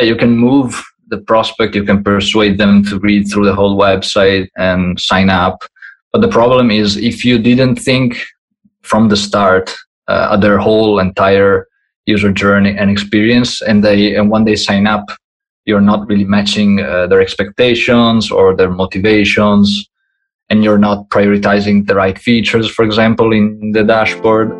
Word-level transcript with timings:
you 0.00 0.16
can 0.16 0.36
move 0.36 0.82
the 1.08 1.18
prospect, 1.18 1.74
you 1.74 1.84
can 1.84 2.02
persuade 2.02 2.58
them 2.58 2.84
to 2.84 2.98
read 2.98 3.28
through 3.28 3.44
the 3.44 3.54
whole 3.54 3.78
website 3.78 4.48
and 4.56 4.98
sign 4.98 5.30
up. 5.30 5.62
But 6.12 6.22
the 6.22 6.28
problem 6.28 6.70
is 6.70 6.96
if 6.96 7.24
you 7.24 7.38
didn't 7.38 7.76
think 7.76 8.18
from 8.82 9.08
the 9.08 9.16
start 9.16 9.74
uh, 10.08 10.36
their 10.36 10.58
whole 10.58 10.98
entire 10.98 11.66
user 12.06 12.32
journey 12.32 12.76
and 12.76 12.90
experience, 12.90 13.62
and 13.62 13.82
they 13.82 14.14
and 14.14 14.30
when 14.30 14.44
they 14.44 14.56
sign 14.56 14.86
up, 14.86 15.06
you're 15.64 15.80
not 15.80 16.06
really 16.08 16.24
matching 16.24 16.80
uh, 16.80 17.06
their 17.06 17.20
expectations 17.20 18.30
or 18.30 18.54
their 18.54 18.70
motivations, 18.70 19.88
and 20.50 20.62
you're 20.62 20.78
not 20.78 21.08
prioritizing 21.08 21.86
the 21.86 21.94
right 21.94 22.18
features, 22.18 22.68
for 22.70 22.84
example, 22.84 23.32
in 23.32 23.72
the 23.72 23.82
dashboard. 23.82 24.52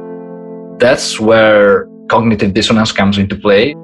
That's 0.80 1.21
where 1.21 1.87
cognitive 2.09 2.55
dissonance 2.55 2.93
comes 2.93 3.19
into 3.19 3.37
play. 3.37 3.75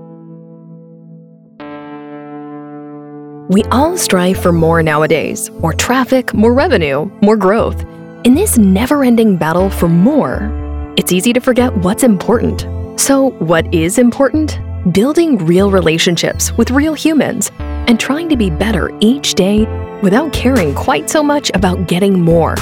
We 3.50 3.64
all 3.72 3.98
strive 3.98 4.38
for 4.38 4.52
more 4.52 4.80
nowadays 4.80 5.50
more 5.50 5.72
traffic, 5.72 6.32
more 6.32 6.54
revenue, 6.54 7.10
more 7.20 7.36
growth. 7.36 7.84
In 8.22 8.36
this 8.36 8.56
never 8.56 9.02
ending 9.02 9.36
battle 9.36 9.68
for 9.68 9.88
more, 9.88 10.94
it's 10.96 11.10
easy 11.10 11.32
to 11.32 11.40
forget 11.40 11.76
what's 11.78 12.04
important. 12.04 12.64
So, 13.00 13.30
what 13.40 13.74
is 13.74 13.98
important? 13.98 14.60
Building 14.92 15.36
real 15.36 15.68
relationships 15.68 16.52
with 16.52 16.70
real 16.70 16.94
humans 16.94 17.50
and 17.58 17.98
trying 17.98 18.28
to 18.28 18.36
be 18.36 18.50
better 18.50 18.96
each 19.00 19.34
day 19.34 19.66
without 20.00 20.32
caring 20.32 20.72
quite 20.72 21.10
so 21.10 21.20
much 21.20 21.50
about 21.52 21.88
getting 21.88 22.20
more. 22.20 22.54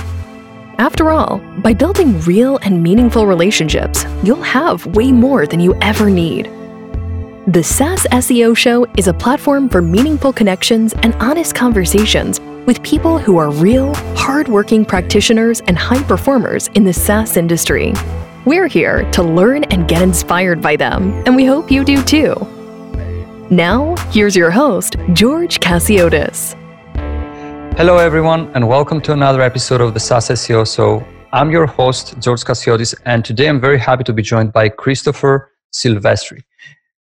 After 0.79 1.11
all, 1.11 1.37
by 1.59 1.75
building 1.75 2.19
real 2.23 2.61
and 2.63 2.83
meaningful 2.83 3.27
relationships, 3.27 4.07
you'll 4.23 4.41
have 4.41 4.87
way 4.97 5.13
more 5.13 5.47
than 5.47 5.61
you 5.61 5.75
ever 5.83 6.09
need. 6.09 6.51
The 7.49 7.65
SaaS 7.65 8.07
SEO 8.13 8.55
Show 8.55 8.87
is 8.99 9.09
a 9.09 9.15
platform 9.15 9.71
for 9.71 9.81
meaningful 9.81 10.35
connections 10.35 10.93
and 11.03 11.15
honest 11.15 11.55
conversations 11.55 12.41
with 12.67 12.83
people 12.83 13.17
who 13.17 13.39
are 13.39 13.51
real, 13.51 13.95
hardworking 14.15 14.85
practitioners 14.85 15.63
and 15.63 15.79
high 15.79 16.03
performers 16.03 16.69
in 16.75 16.85
the 16.85 16.93
SaaS 16.93 17.39
industry. 17.39 17.95
We're 18.45 18.67
here 18.67 19.11
to 19.13 19.23
learn 19.23 19.65
and 19.73 19.89
get 19.89 20.03
inspired 20.03 20.61
by 20.61 20.77
them, 20.77 21.23
and 21.25 21.35
we 21.35 21.47
hope 21.47 21.71
you 21.71 21.87
do 21.87 22.03
too. 22.03 22.35
Now, 23.49 23.97
here's 24.11 24.37
your 24.37 24.51
host, 24.51 24.97
George 25.15 25.59
Chasiotis. 25.59 26.53
Hello, 27.79 27.97
everyone, 27.97 28.51
and 28.55 28.69
welcome 28.69 29.01
to 29.01 29.15
another 29.15 29.41
episode 29.41 29.81
of 29.81 29.95
the 29.95 30.01
SaaS 30.01 30.29
SEO 30.29 30.67
Show. 30.71 31.03
I'm 31.33 31.51
your 31.51 31.65
host, 31.67 32.21
George 32.21 32.45
Chasiotis, 32.45 32.95
and 33.07 33.25
today 33.25 33.49
I'm 33.49 33.59
very 33.59 33.79
happy 33.79 34.05
to 34.05 34.13
be 34.13 34.21
joined 34.21 34.53
by 34.53 34.69
Christopher 34.69 35.51
Silvestri. 35.73 36.43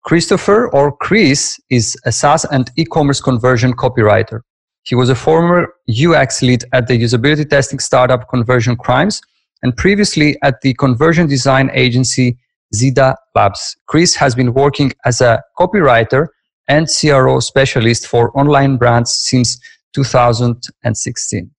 Christopher, 0.10 0.70
or 0.70 0.92
Chris, 0.92 1.60
is 1.70 1.96
a 2.04 2.12
SaaS 2.12 2.44
and 2.46 2.72
e 2.76 2.84
commerce 2.84 3.22
conversion 3.22 3.74
copywriter. 3.74 4.40
He 4.82 4.96
was 4.96 5.08
a 5.08 5.14
former 5.14 5.72
UX 5.88 6.42
lead 6.42 6.64
at 6.74 6.88
the 6.88 7.00
usability 7.00 7.48
testing 7.48 7.78
startup 7.78 8.28
Conversion 8.28 8.76
Crimes 8.76 9.22
and 9.62 9.78
previously 9.78 10.36
at 10.42 10.62
the 10.62 10.74
conversion 10.74 11.28
design 11.28 11.70
agency 11.76 12.40
Zida 12.74 13.14
Labs. 13.36 13.78
Chris 13.86 14.16
has 14.16 14.34
been 14.34 14.52
working 14.52 14.92
as 15.06 15.22
a 15.22 15.44
copywriter 15.60 16.26
and 16.68 16.88
CRO 16.88 17.40
specialist 17.40 18.08
for 18.08 18.36
online 18.36 18.78
brands 18.78 19.14
since 19.16 19.60
2016. 19.94 21.52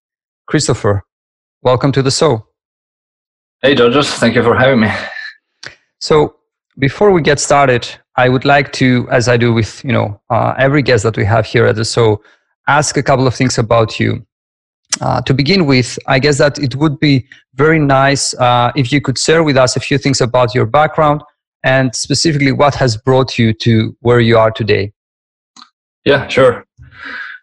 Christopher, 0.47 1.03
welcome 1.61 1.93
to 1.93 2.01
the 2.01 2.11
show. 2.11 2.45
Hey, 3.61 3.75
Georges, 3.75 4.09
thank 4.15 4.35
you 4.35 4.43
for 4.43 4.57
having 4.57 4.81
me. 4.81 4.89
So, 5.99 6.35
before 6.77 7.11
we 7.11 7.21
get 7.21 7.39
started, 7.39 7.87
I 8.17 8.29
would 8.29 8.45
like 8.45 8.73
to, 8.73 9.07
as 9.09 9.27
I 9.27 9.37
do 9.37 9.53
with 9.53 9.83
you 9.83 9.91
know 9.91 10.19
uh, 10.29 10.53
every 10.57 10.81
guest 10.81 11.03
that 11.03 11.17
we 11.17 11.25
have 11.25 11.45
here 11.45 11.65
at 11.65 11.75
the 11.75 11.85
show, 11.85 12.21
ask 12.67 12.97
a 12.97 13.03
couple 13.03 13.27
of 13.27 13.35
things 13.35 13.57
about 13.57 13.99
you. 13.99 14.25
Uh, 14.99 15.21
to 15.21 15.33
begin 15.33 15.65
with, 15.65 15.97
I 16.07 16.19
guess 16.19 16.37
that 16.39 16.59
it 16.59 16.75
would 16.75 16.99
be 16.99 17.25
very 17.55 17.79
nice 17.79 18.33
uh, 18.33 18.73
if 18.75 18.91
you 18.91 18.99
could 18.99 19.17
share 19.17 19.41
with 19.41 19.55
us 19.55 19.77
a 19.77 19.79
few 19.79 19.97
things 19.97 20.19
about 20.19 20.53
your 20.53 20.65
background 20.65 21.21
and 21.63 21.95
specifically 21.95 22.51
what 22.51 22.75
has 22.75 22.97
brought 22.97 23.39
you 23.39 23.53
to 23.53 23.95
where 24.01 24.19
you 24.19 24.37
are 24.37 24.51
today. 24.51 24.91
Yeah, 26.03 26.27
sure. 26.27 26.65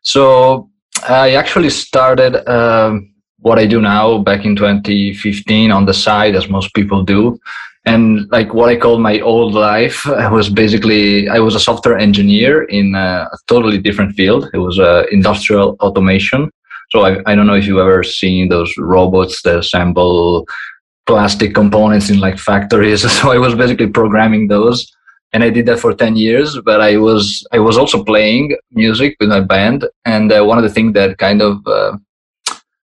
So 0.02 0.68
I 1.08 1.36
actually 1.36 1.70
started 1.70 2.46
um, 2.46 3.14
what 3.38 3.58
I 3.58 3.66
do 3.66 3.80
now 3.80 4.18
back 4.18 4.44
in 4.44 4.54
2015 4.54 5.70
on 5.70 5.86
the 5.86 5.94
side, 5.94 6.34
as 6.34 6.50
most 6.50 6.74
people 6.74 7.02
do 7.02 7.38
and 7.84 8.28
like 8.30 8.52
what 8.54 8.68
I 8.68 8.76
call 8.76 8.98
my 8.98 9.20
old 9.20 9.54
life, 9.54 10.06
I 10.24 10.28
was 10.28 10.48
basically 10.48 11.28
I 11.28 11.38
was 11.38 11.54
a 11.54 11.60
software 11.60 11.98
engineer 11.98 12.64
in 12.64 12.94
a, 12.94 13.28
totally 13.46 13.78
different 13.78 14.14
field. 14.14 14.50
It 14.52 14.58
was 14.58 14.78
uh, 14.78 15.04
industrial 15.10 15.76
automation. 15.80 16.50
So 16.90 17.04
I, 17.04 17.18
I 17.26 17.34
don't 17.34 17.46
know 17.46 17.54
if 17.54 17.66
you've 17.66 17.78
ever 17.78 18.02
seen 18.02 18.48
those 18.48 18.72
robots 18.78 19.42
that 19.42 19.58
assemble 19.58 20.46
plastic 21.06 21.54
components 21.54 22.10
in 22.10 22.18
like 22.20 22.38
factories. 22.38 23.02
So 23.20 23.30
I 23.30 23.38
was 23.38 23.54
basically 23.54 23.88
programming 23.88 24.48
those, 24.48 24.90
and 25.32 25.44
I 25.44 25.50
did 25.50 25.66
that 25.66 25.80
for 25.80 25.94
ten 25.94 26.16
years. 26.16 26.58
But 26.64 26.80
I 26.80 26.96
was 26.96 27.46
I 27.52 27.58
was 27.58 27.76
also 27.78 28.04
playing 28.04 28.56
music 28.72 29.16
with 29.20 29.28
my 29.28 29.40
band, 29.40 29.86
and 30.04 30.32
uh, 30.32 30.44
one 30.44 30.58
of 30.58 30.64
the 30.64 30.74
things 30.76 30.94
that 30.94 31.18
kind 31.18 31.42
of 31.42 31.66
uh, 31.66 31.96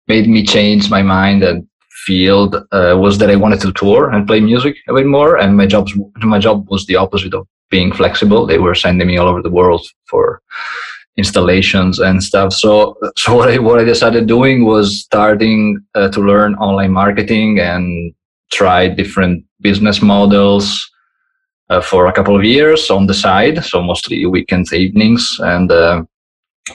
made 0.09 0.29
me 0.29 0.45
change 0.45 0.91
my 0.91 1.03
mind 1.03 1.43
and 1.43 1.69
field 2.09 2.51
uh, 2.79 2.95
was 3.05 3.15
that 3.19 3.31
I 3.31 3.43
wanted 3.45 3.61
to 3.63 3.73
tour 3.73 4.11
and 4.11 4.27
play 4.27 4.41
music 4.41 4.75
a 4.89 4.95
bit 4.95 5.07
more, 5.07 5.33
and 5.43 5.57
my 5.61 5.67
jobs 5.75 5.91
my 6.35 6.41
job 6.47 6.59
was 6.73 6.83
the 6.87 6.97
opposite 7.05 7.35
of 7.35 7.47
being 7.71 7.91
flexible. 8.01 8.47
They 8.47 8.61
were 8.67 8.75
sending 8.85 9.09
me 9.09 9.19
all 9.19 9.29
over 9.29 9.43
the 9.43 9.57
world 9.59 9.83
for 10.11 10.41
installations 11.23 11.99
and 11.99 12.23
stuff. 12.31 12.51
So 12.53 12.73
so 13.23 13.29
what 13.39 13.49
I 13.55 13.59
what 13.67 13.81
I 13.81 13.85
decided 13.85 14.27
doing 14.27 14.65
was 14.73 14.87
starting 15.09 15.59
uh, 15.95 16.09
to 16.15 16.21
learn 16.31 16.61
online 16.67 16.93
marketing 16.93 17.51
and 17.71 17.85
try 18.59 18.89
different 18.89 19.45
business 19.61 19.99
models. 20.03 20.67
Uh, 21.71 21.83
for 21.83 22.07
a 22.07 22.13
couple 22.17 22.35
of 22.35 22.45
years 22.45 22.91
on 22.91 23.07
the 23.07 23.13
side, 23.13 23.63
so 23.63 23.83
mostly 23.83 24.25
weekends, 24.25 24.73
evenings, 24.73 25.39
and 25.55 25.71
uh, 25.71 26.03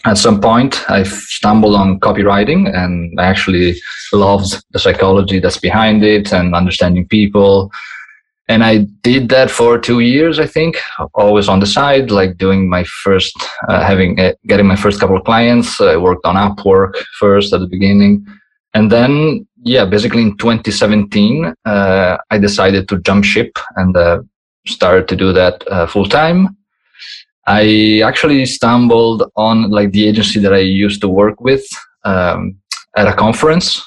at 0.05 0.17
some 0.17 0.39
point 0.41 0.89
I 0.89 1.03
stumbled 1.03 1.75
on 1.75 1.99
copywriting 1.99 2.73
and 2.73 3.19
I 3.19 3.25
actually 3.25 3.75
loved 4.11 4.63
the 4.71 4.79
psychology 4.79 5.39
that's 5.39 5.57
behind 5.57 6.03
it 6.03 6.33
and 6.33 6.55
understanding 6.55 7.07
people. 7.07 7.71
And 8.49 8.63
I 8.63 8.79
did 9.01 9.29
that 9.29 9.49
for 9.49 9.79
two 9.79 10.01
years, 10.01 10.37
I 10.37 10.45
think, 10.45 10.77
always 11.13 11.47
on 11.47 11.59
the 11.59 11.65
side, 11.65 12.11
like 12.11 12.37
doing 12.37 12.69
my 12.69 12.83
first, 13.03 13.35
uh, 13.69 13.83
having, 13.83 14.19
uh, 14.19 14.33
getting 14.47 14.67
my 14.67 14.75
first 14.75 14.99
couple 14.99 15.15
of 15.15 15.23
clients. 15.23 15.79
I 15.79 15.95
worked 15.95 16.25
on 16.25 16.35
Upwork 16.35 16.93
first 17.19 17.53
at 17.53 17.61
the 17.61 17.67
beginning. 17.67 18.25
And 18.73 18.91
then, 18.91 19.47
yeah, 19.63 19.85
basically 19.85 20.23
in 20.23 20.37
2017, 20.37 21.53
uh, 21.65 22.17
I 22.29 22.37
decided 22.37 22.89
to 22.89 22.99
jump 22.99 23.23
ship 23.23 23.57
and 23.77 23.95
uh, 23.95 24.21
started 24.67 25.07
to 25.07 25.15
do 25.15 25.31
that 25.31 25.63
uh, 25.69 25.87
full 25.87 26.05
time 26.05 26.57
I 27.45 28.01
actually 28.05 28.45
stumbled 28.45 29.23
on 29.35 29.69
like 29.69 29.91
the 29.91 30.07
agency 30.07 30.39
that 30.39 30.53
I 30.53 30.59
used 30.59 31.01
to 31.01 31.09
work 31.09 31.41
with 31.41 31.65
um, 32.05 32.55
at 32.95 33.07
a 33.07 33.13
conference, 33.13 33.85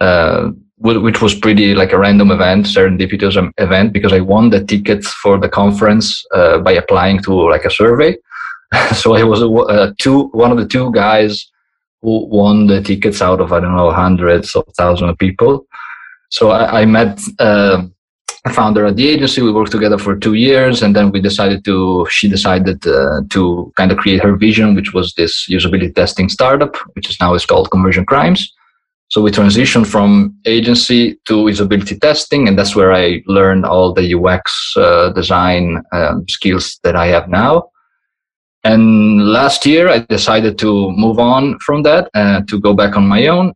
uh, 0.00 0.50
which 0.78 1.20
was 1.20 1.34
pretty 1.34 1.74
like 1.74 1.92
a 1.92 1.98
random 1.98 2.30
event, 2.30 2.66
serendipitous 2.66 3.52
event, 3.58 3.92
because 3.92 4.12
I 4.12 4.20
won 4.20 4.50
the 4.50 4.64
tickets 4.64 5.12
for 5.12 5.38
the 5.38 5.48
conference 5.48 6.24
uh, 6.34 6.58
by 6.58 6.72
applying 6.72 7.22
to 7.24 7.32
like 7.50 7.64
a 7.64 7.70
survey. 7.70 8.16
so 8.94 9.14
I 9.14 9.24
was 9.24 9.42
uh, 9.42 9.92
two, 9.98 10.28
one 10.28 10.50
of 10.50 10.58
the 10.58 10.66
two 10.66 10.90
guys 10.92 11.50
who 12.00 12.26
won 12.26 12.68
the 12.68 12.80
tickets 12.80 13.20
out 13.20 13.40
of 13.40 13.52
I 13.52 13.60
don't 13.60 13.74
know 13.74 13.90
hundreds 13.90 14.54
of 14.54 14.64
thousands 14.76 15.10
of 15.10 15.18
people. 15.18 15.66
So 16.30 16.50
I, 16.50 16.82
I 16.82 16.84
met 16.84 17.20
founder 18.48 18.86
at 18.86 18.96
the 18.96 19.08
agency. 19.08 19.42
We 19.42 19.52
worked 19.52 19.72
together 19.72 19.98
for 19.98 20.16
two 20.16 20.34
years, 20.34 20.82
and 20.82 20.94
then 20.94 21.10
we 21.10 21.20
decided 21.20 21.64
to. 21.64 22.06
She 22.10 22.28
decided 22.28 22.86
uh, 22.86 23.22
to 23.30 23.72
kind 23.76 23.92
of 23.92 23.98
create 23.98 24.22
her 24.22 24.36
vision, 24.36 24.74
which 24.74 24.92
was 24.92 25.14
this 25.14 25.46
usability 25.48 25.94
testing 25.94 26.28
startup, 26.28 26.76
which 26.94 27.08
is 27.10 27.18
now 27.20 27.34
is 27.34 27.46
called 27.46 27.70
Conversion 27.70 28.06
Crimes. 28.06 28.52
So 29.10 29.22
we 29.22 29.30
transitioned 29.30 29.86
from 29.86 30.36
agency 30.44 31.18
to 31.24 31.44
usability 31.44 31.98
testing, 31.98 32.46
and 32.46 32.58
that's 32.58 32.76
where 32.76 32.92
I 32.92 33.22
learned 33.26 33.64
all 33.64 33.94
the 33.94 34.14
UX 34.14 34.74
uh, 34.76 35.10
design 35.12 35.82
um, 35.92 36.28
skills 36.28 36.78
that 36.84 36.94
I 36.94 37.06
have 37.06 37.28
now. 37.28 37.70
And 38.64 39.24
last 39.24 39.64
year, 39.64 39.88
I 39.88 40.00
decided 40.00 40.58
to 40.58 40.90
move 40.92 41.18
on 41.18 41.58
from 41.60 41.82
that 41.84 42.10
uh, 42.14 42.42
to 42.48 42.60
go 42.60 42.74
back 42.74 42.96
on 42.96 43.06
my 43.06 43.28
own. 43.28 43.54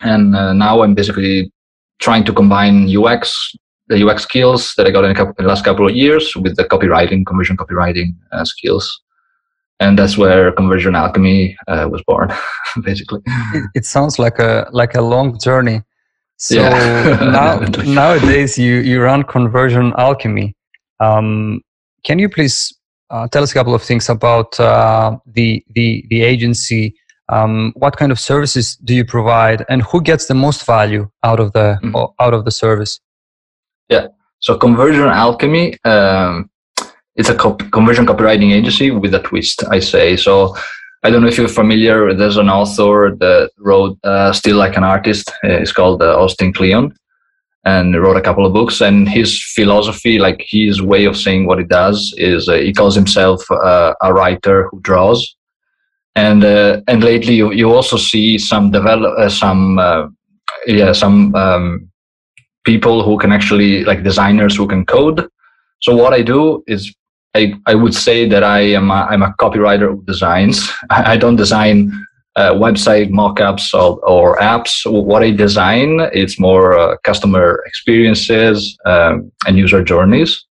And 0.00 0.34
uh, 0.34 0.52
now 0.52 0.82
I'm 0.82 0.94
basically 0.94 1.52
trying 2.00 2.24
to 2.24 2.32
combine 2.32 2.88
UX 2.88 3.54
the 3.88 4.06
UX 4.06 4.22
skills 4.22 4.74
that 4.76 4.86
I 4.86 4.90
got 4.90 5.04
in, 5.04 5.10
a 5.10 5.14
couple, 5.14 5.34
in 5.38 5.44
the 5.44 5.48
last 5.48 5.64
couple 5.64 5.86
of 5.86 5.94
years 5.94 6.34
with 6.36 6.56
the 6.56 6.64
copywriting, 6.64 7.26
conversion 7.26 7.56
copywriting 7.56 8.14
uh, 8.32 8.44
skills. 8.44 9.02
And 9.80 9.98
that's 9.98 10.16
where 10.16 10.52
Conversion 10.52 10.94
Alchemy 10.94 11.56
uh, 11.66 11.88
was 11.90 12.02
born, 12.06 12.32
basically. 12.82 13.20
It, 13.26 13.70
it, 13.74 13.84
sounds 13.84 14.18
like 14.18 14.38
a 14.38 14.68
like 14.70 14.94
a 14.94 15.00
long 15.00 15.38
journey. 15.38 15.82
So 16.36 16.60
yeah. 16.60 17.18
now 17.32 17.58
nowadays 17.84 18.56
you 18.56 18.76
you 18.76 19.02
run 19.02 19.24
Conversion 19.24 19.92
Alchemy. 19.98 20.54
Um, 21.00 21.60
can 22.04 22.18
you 22.20 22.28
please 22.28 22.72
uh, 23.10 23.28
tell 23.28 23.42
us 23.42 23.50
a 23.50 23.54
couple 23.54 23.74
of 23.74 23.82
things 23.82 24.08
about 24.08 24.58
uh, 24.60 25.16
the 25.26 25.64
the 25.74 26.04
the 26.08 26.22
agency. 26.22 26.94
Um, 27.30 27.72
what 27.76 27.96
kind 27.96 28.12
of 28.12 28.20
services 28.20 28.76
do 28.84 28.94
you 28.94 29.04
provide, 29.04 29.64
and 29.68 29.82
who 29.82 30.02
gets 30.02 30.26
the 30.26 30.34
most 30.34 30.66
value 30.66 31.08
out 31.22 31.40
of 31.40 31.52
the 31.52 31.78
mm-hmm. 31.82 31.96
out 32.20 32.34
of 32.34 32.44
the 32.44 32.50
service? 32.50 33.00
Yeah. 33.88 34.08
So 34.40 34.56
Conversion 34.56 35.08
Alchemy, 35.08 35.78
um, 35.84 36.50
it's 37.16 37.28
a 37.28 37.34
conversion 37.34 38.06
copywriting 38.06 38.52
agency 38.52 38.90
with 38.90 39.14
a 39.14 39.20
twist. 39.22 39.62
I 39.70 39.78
say 39.78 40.16
so. 40.16 40.56
I 41.04 41.10
don't 41.10 41.22
know 41.22 41.28
if 41.28 41.36
you're 41.38 41.48
familiar. 41.48 42.14
There's 42.14 42.38
an 42.38 42.48
author 42.48 43.14
that 43.20 43.50
wrote 43.58 43.98
uh, 44.04 44.32
"Steal 44.32 44.56
Like 44.56 44.76
an 44.76 44.84
Artist." 44.84 45.30
It's 45.42 45.72
called 45.72 46.02
uh, 46.02 46.18
Austin 46.18 46.52
Kleon 46.52 46.94
and 47.64 48.00
wrote 48.00 48.16
a 48.16 48.22
couple 48.22 48.44
of 48.44 48.52
books. 48.52 48.80
And 48.80 49.08
his 49.08 49.42
philosophy, 49.54 50.18
like 50.18 50.44
his 50.46 50.82
way 50.82 51.04
of 51.04 51.16
saying 51.16 51.46
what 51.46 51.58
he 51.58 51.64
does, 51.64 52.14
is 52.18 52.48
uh, 52.48 52.54
he 52.54 52.72
calls 52.72 52.94
himself 52.94 53.48
uh, 53.50 53.94
a 54.02 54.12
writer 54.12 54.68
who 54.70 54.80
draws. 54.80 55.36
And 56.16 56.44
uh, 56.44 56.80
and 56.86 57.02
lately, 57.02 57.34
you, 57.34 57.52
you 57.52 57.72
also 57.72 57.96
see 57.96 58.38
some 58.38 58.70
develop 58.70 59.18
uh, 59.18 59.28
some 59.28 59.78
uh, 59.78 60.08
yeah 60.66 60.92
some 60.92 61.34
um, 61.34 61.90
people 62.64 63.02
who 63.02 63.18
can 63.18 63.32
actually 63.32 63.84
like 63.84 64.02
designers 64.02 64.56
who 64.56 64.66
can 64.66 64.84
code. 64.84 65.28
So 65.82 65.94
what 65.94 66.12
I 66.12 66.22
do 66.22 66.64
is 66.66 66.94
I, 67.34 67.54
I 67.66 67.74
would 67.74 67.94
say 67.94 68.28
that 68.28 68.44
I 68.44 68.60
am 68.60 68.90
a, 68.90 69.06
I'm 69.10 69.22
a 69.22 69.34
copywriter 69.38 69.90
who 69.90 70.02
designs. 70.04 70.70
I, 70.90 71.16
don't 71.16 71.36
design 71.36 71.92
uh, 72.36 72.52
website 72.52 73.10
mockups 73.10 73.74
or, 73.74 73.98
or 74.08 74.36
apps. 74.38 74.90
What 74.90 75.22
I 75.22 75.30
design 75.30 76.00
it's 76.12 76.38
more 76.38 76.78
uh, 76.78 76.96
customer 77.04 77.62
experiences 77.66 78.76
um, 78.86 79.30
and 79.46 79.58
user 79.58 79.82
journeys. 79.82 80.44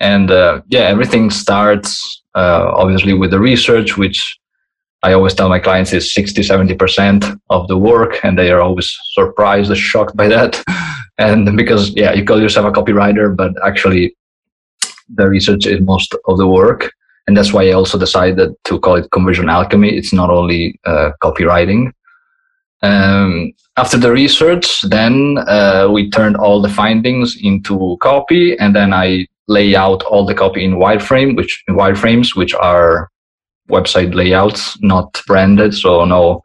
And 0.00 0.30
uh, 0.30 0.62
yeah, 0.68 0.80
everything 0.80 1.30
starts 1.30 2.22
uh, 2.34 2.72
obviously 2.74 3.14
with 3.14 3.30
the 3.30 3.40
research, 3.40 3.96
which 3.96 4.38
I 5.02 5.12
always 5.12 5.34
tell 5.34 5.48
my 5.48 5.58
clients 5.58 5.92
is 5.92 6.12
60, 6.12 6.42
70% 6.42 7.40
of 7.50 7.68
the 7.68 7.76
work. 7.76 8.18
And 8.24 8.38
they 8.38 8.50
are 8.50 8.60
always 8.60 8.94
surprised, 9.14 9.74
shocked 9.76 10.16
by 10.16 10.28
that. 10.28 10.62
and 11.20 11.56
because, 11.56 11.90
yeah, 11.94 12.12
you 12.12 12.24
call 12.24 12.40
yourself 12.40 12.66
a 12.66 12.72
copywriter, 12.72 13.36
but 13.36 13.52
actually 13.64 14.16
the 15.14 15.28
research 15.28 15.66
is 15.66 15.80
most 15.80 16.14
of 16.26 16.38
the 16.38 16.46
work 16.46 16.92
and 17.30 17.36
that's 17.36 17.52
why 17.52 17.68
I 17.68 17.72
also 17.72 17.96
decided 17.96 18.54
to 18.64 18.80
call 18.80 18.96
it 18.96 19.10
conversion 19.12 19.48
alchemy. 19.48 19.96
It's 19.96 20.12
not 20.12 20.30
only 20.30 20.80
uh, 20.84 21.12
copywriting. 21.22 21.92
Um, 22.82 23.52
after 23.76 23.96
the 23.96 24.10
research, 24.10 24.80
then 24.82 25.38
uh, 25.46 25.88
we 25.92 26.10
turned 26.10 26.36
all 26.36 26.60
the 26.60 26.68
findings 26.68 27.36
into 27.40 27.96
copy, 28.00 28.58
and 28.58 28.74
then 28.74 28.92
I 28.92 29.28
lay 29.46 29.76
out 29.76 30.02
all 30.02 30.26
the 30.26 30.34
copy 30.34 30.64
in 30.64 30.72
wireframe, 30.72 31.36
which 31.36 31.62
wireframes, 31.68 32.34
which 32.34 32.52
are 32.54 33.10
website 33.70 34.12
layouts, 34.12 34.76
not 34.82 35.22
branded. 35.28 35.72
So 35.74 36.04
no, 36.04 36.42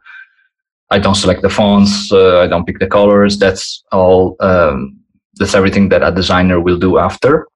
I 0.90 0.98
don't 0.98 1.14
select 1.14 1.42
the 1.42 1.50
fonts, 1.50 2.12
uh, 2.12 2.40
I 2.40 2.46
don't 2.46 2.64
pick 2.64 2.78
the 2.78 2.86
colors. 2.86 3.38
That's 3.38 3.84
all. 3.92 4.36
Um, 4.40 4.98
that's 5.38 5.54
everything 5.54 5.88
that 5.90 6.02
a 6.02 6.12
designer 6.12 6.60
will 6.60 6.78
do 6.78 6.98
after. 6.98 7.46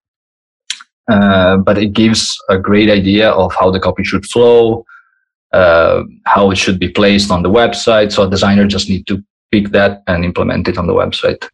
Uh, 1.10 1.56
but 1.56 1.78
it 1.78 1.92
gives 1.92 2.36
a 2.48 2.58
great 2.58 2.90
idea 2.90 3.30
of 3.30 3.54
how 3.58 3.70
the 3.70 3.80
copy 3.80 4.04
should 4.04 4.26
flow, 4.26 4.84
uh, 5.52 6.02
how 6.26 6.50
it 6.50 6.56
should 6.56 6.78
be 6.78 6.88
placed 6.88 7.30
on 7.30 7.42
the 7.42 7.50
website. 7.50 8.12
So 8.12 8.24
a 8.24 8.30
designer 8.30 8.66
just 8.66 8.88
need 8.88 9.06
to 9.06 9.22
pick 9.50 9.70
that 9.70 10.02
and 10.06 10.24
implement 10.24 10.68
it 10.68 10.78
on 10.78 10.86
the 10.86 10.92
website. 10.92 11.48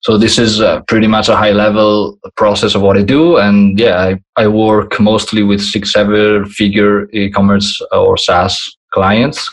So 0.00 0.18
this 0.18 0.36
is 0.36 0.60
uh, 0.60 0.82
pretty 0.88 1.06
much 1.06 1.28
a 1.28 1.36
high 1.36 1.52
level 1.52 2.18
process 2.36 2.74
of 2.74 2.82
what 2.82 2.96
I 2.96 3.02
do. 3.02 3.38
And 3.38 3.78
yeah, 3.78 3.98
I, 3.98 4.20
I 4.36 4.48
work 4.48 4.98
mostly 4.98 5.44
with 5.44 5.62
six, 5.62 5.92
seven 5.92 6.44
figure 6.46 7.08
e-commerce 7.12 7.80
or 7.92 8.16
SaaS 8.16 8.76
clients. 8.90 9.48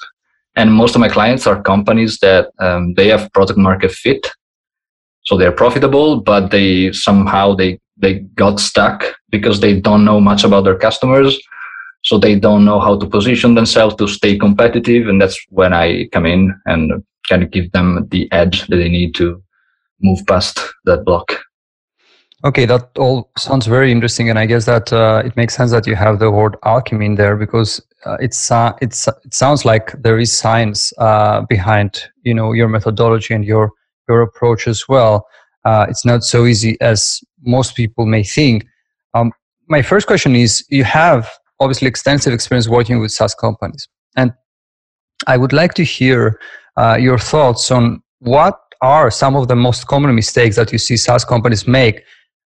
And 0.59 0.73
most 0.73 0.93
of 0.93 0.99
my 0.99 1.07
clients 1.07 1.47
are 1.47 1.63
companies 1.63 2.19
that 2.19 2.51
um, 2.59 2.93
they 2.95 3.07
have 3.07 3.31
product 3.31 3.57
market 3.57 3.91
fit. 3.91 4.29
So 5.23 5.37
they're 5.37 5.53
profitable, 5.53 6.19
but 6.19 6.51
they 6.51 6.91
somehow 6.91 7.55
they 7.55 7.79
they 7.95 8.13
got 8.43 8.59
stuck 8.59 9.05
because 9.29 9.61
they 9.61 9.79
don't 9.79 10.03
know 10.03 10.19
much 10.19 10.43
about 10.43 10.65
their 10.65 10.77
customers. 10.77 11.39
So 12.03 12.17
they 12.17 12.35
don't 12.37 12.65
know 12.65 12.81
how 12.81 12.99
to 12.99 13.05
position 13.05 13.55
themselves 13.55 13.95
to 13.95 14.07
stay 14.07 14.37
competitive. 14.37 15.07
And 15.07 15.21
that's 15.21 15.37
when 15.49 15.71
i 15.73 16.07
come 16.11 16.25
in 16.25 16.53
and 16.65 17.03
kind 17.29 17.43
of 17.43 17.51
give 17.51 17.71
them 17.71 18.07
the 18.11 18.29
edge 18.31 18.67
that 18.67 18.75
they 18.75 18.89
need 18.89 19.15
to 19.15 19.41
move 20.01 20.19
past 20.27 20.59
that 20.83 21.05
block. 21.05 21.39
Okay 22.43 22.65
that 22.65 22.89
all 22.97 23.31
sounds 23.37 23.65
very 23.65 23.93
interesting. 23.93 24.29
And 24.29 24.39
i 24.39 24.45
guess 24.45 24.65
that 24.65 24.91
uh, 24.91 25.21
it 25.25 25.37
makes 25.37 25.55
sense 25.55 25.71
that 25.71 25.87
you 25.87 25.95
have 25.95 26.19
the 26.19 26.31
word 26.31 26.57
alchemy 26.63 27.05
in 27.05 27.15
there 27.15 27.37
because 27.37 27.81
uh, 28.05 28.17
it's 28.19 28.51
uh, 28.51 28.73
it's 28.81 29.07
it 29.07 29.33
sounds 29.33 29.65
like 29.65 29.91
there 30.01 30.19
is 30.19 30.31
science 30.37 30.93
uh, 30.97 31.41
behind 31.49 32.03
you 32.23 32.33
know 32.33 32.53
your 32.53 32.67
methodology 32.67 33.33
and 33.33 33.45
your 33.45 33.71
your 34.07 34.21
approach 34.21 34.67
as 34.67 34.87
well 34.87 35.25
uh, 35.65 35.85
it's 35.89 36.05
not 36.05 36.23
so 36.23 36.45
easy 36.45 36.77
as 36.81 37.19
most 37.43 37.75
people 37.75 38.05
may 38.05 38.23
think. 38.23 38.65
Um, 39.13 39.31
my 39.67 39.81
first 39.81 40.07
question 40.07 40.35
is 40.35 40.65
you 40.69 40.83
have 40.83 41.29
obviously 41.59 41.87
extensive 41.87 42.33
experience 42.33 42.67
working 42.67 42.99
with 42.99 43.11
SaaS 43.11 43.35
companies. 43.35 43.87
And 44.15 44.33
I 45.27 45.37
would 45.37 45.53
like 45.53 45.73
to 45.75 45.83
hear 45.83 46.39
uh, 46.77 46.97
your 46.99 47.19
thoughts 47.19 47.71
on 47.71 48.01
what 48.19 48.57
are 48.81 49.11
some 49.11 49.35
of 49.35 49.47
the 49.49 49.55
most 49.55 49.87
common 49.87 50.15
mistakes 50.15 50.55
that 50.55 50.71
you 50.71 50.77
see 50.77 50.95
SaaS 50.95 51.25
companies 51.25 51.67
make, 51.67 52.01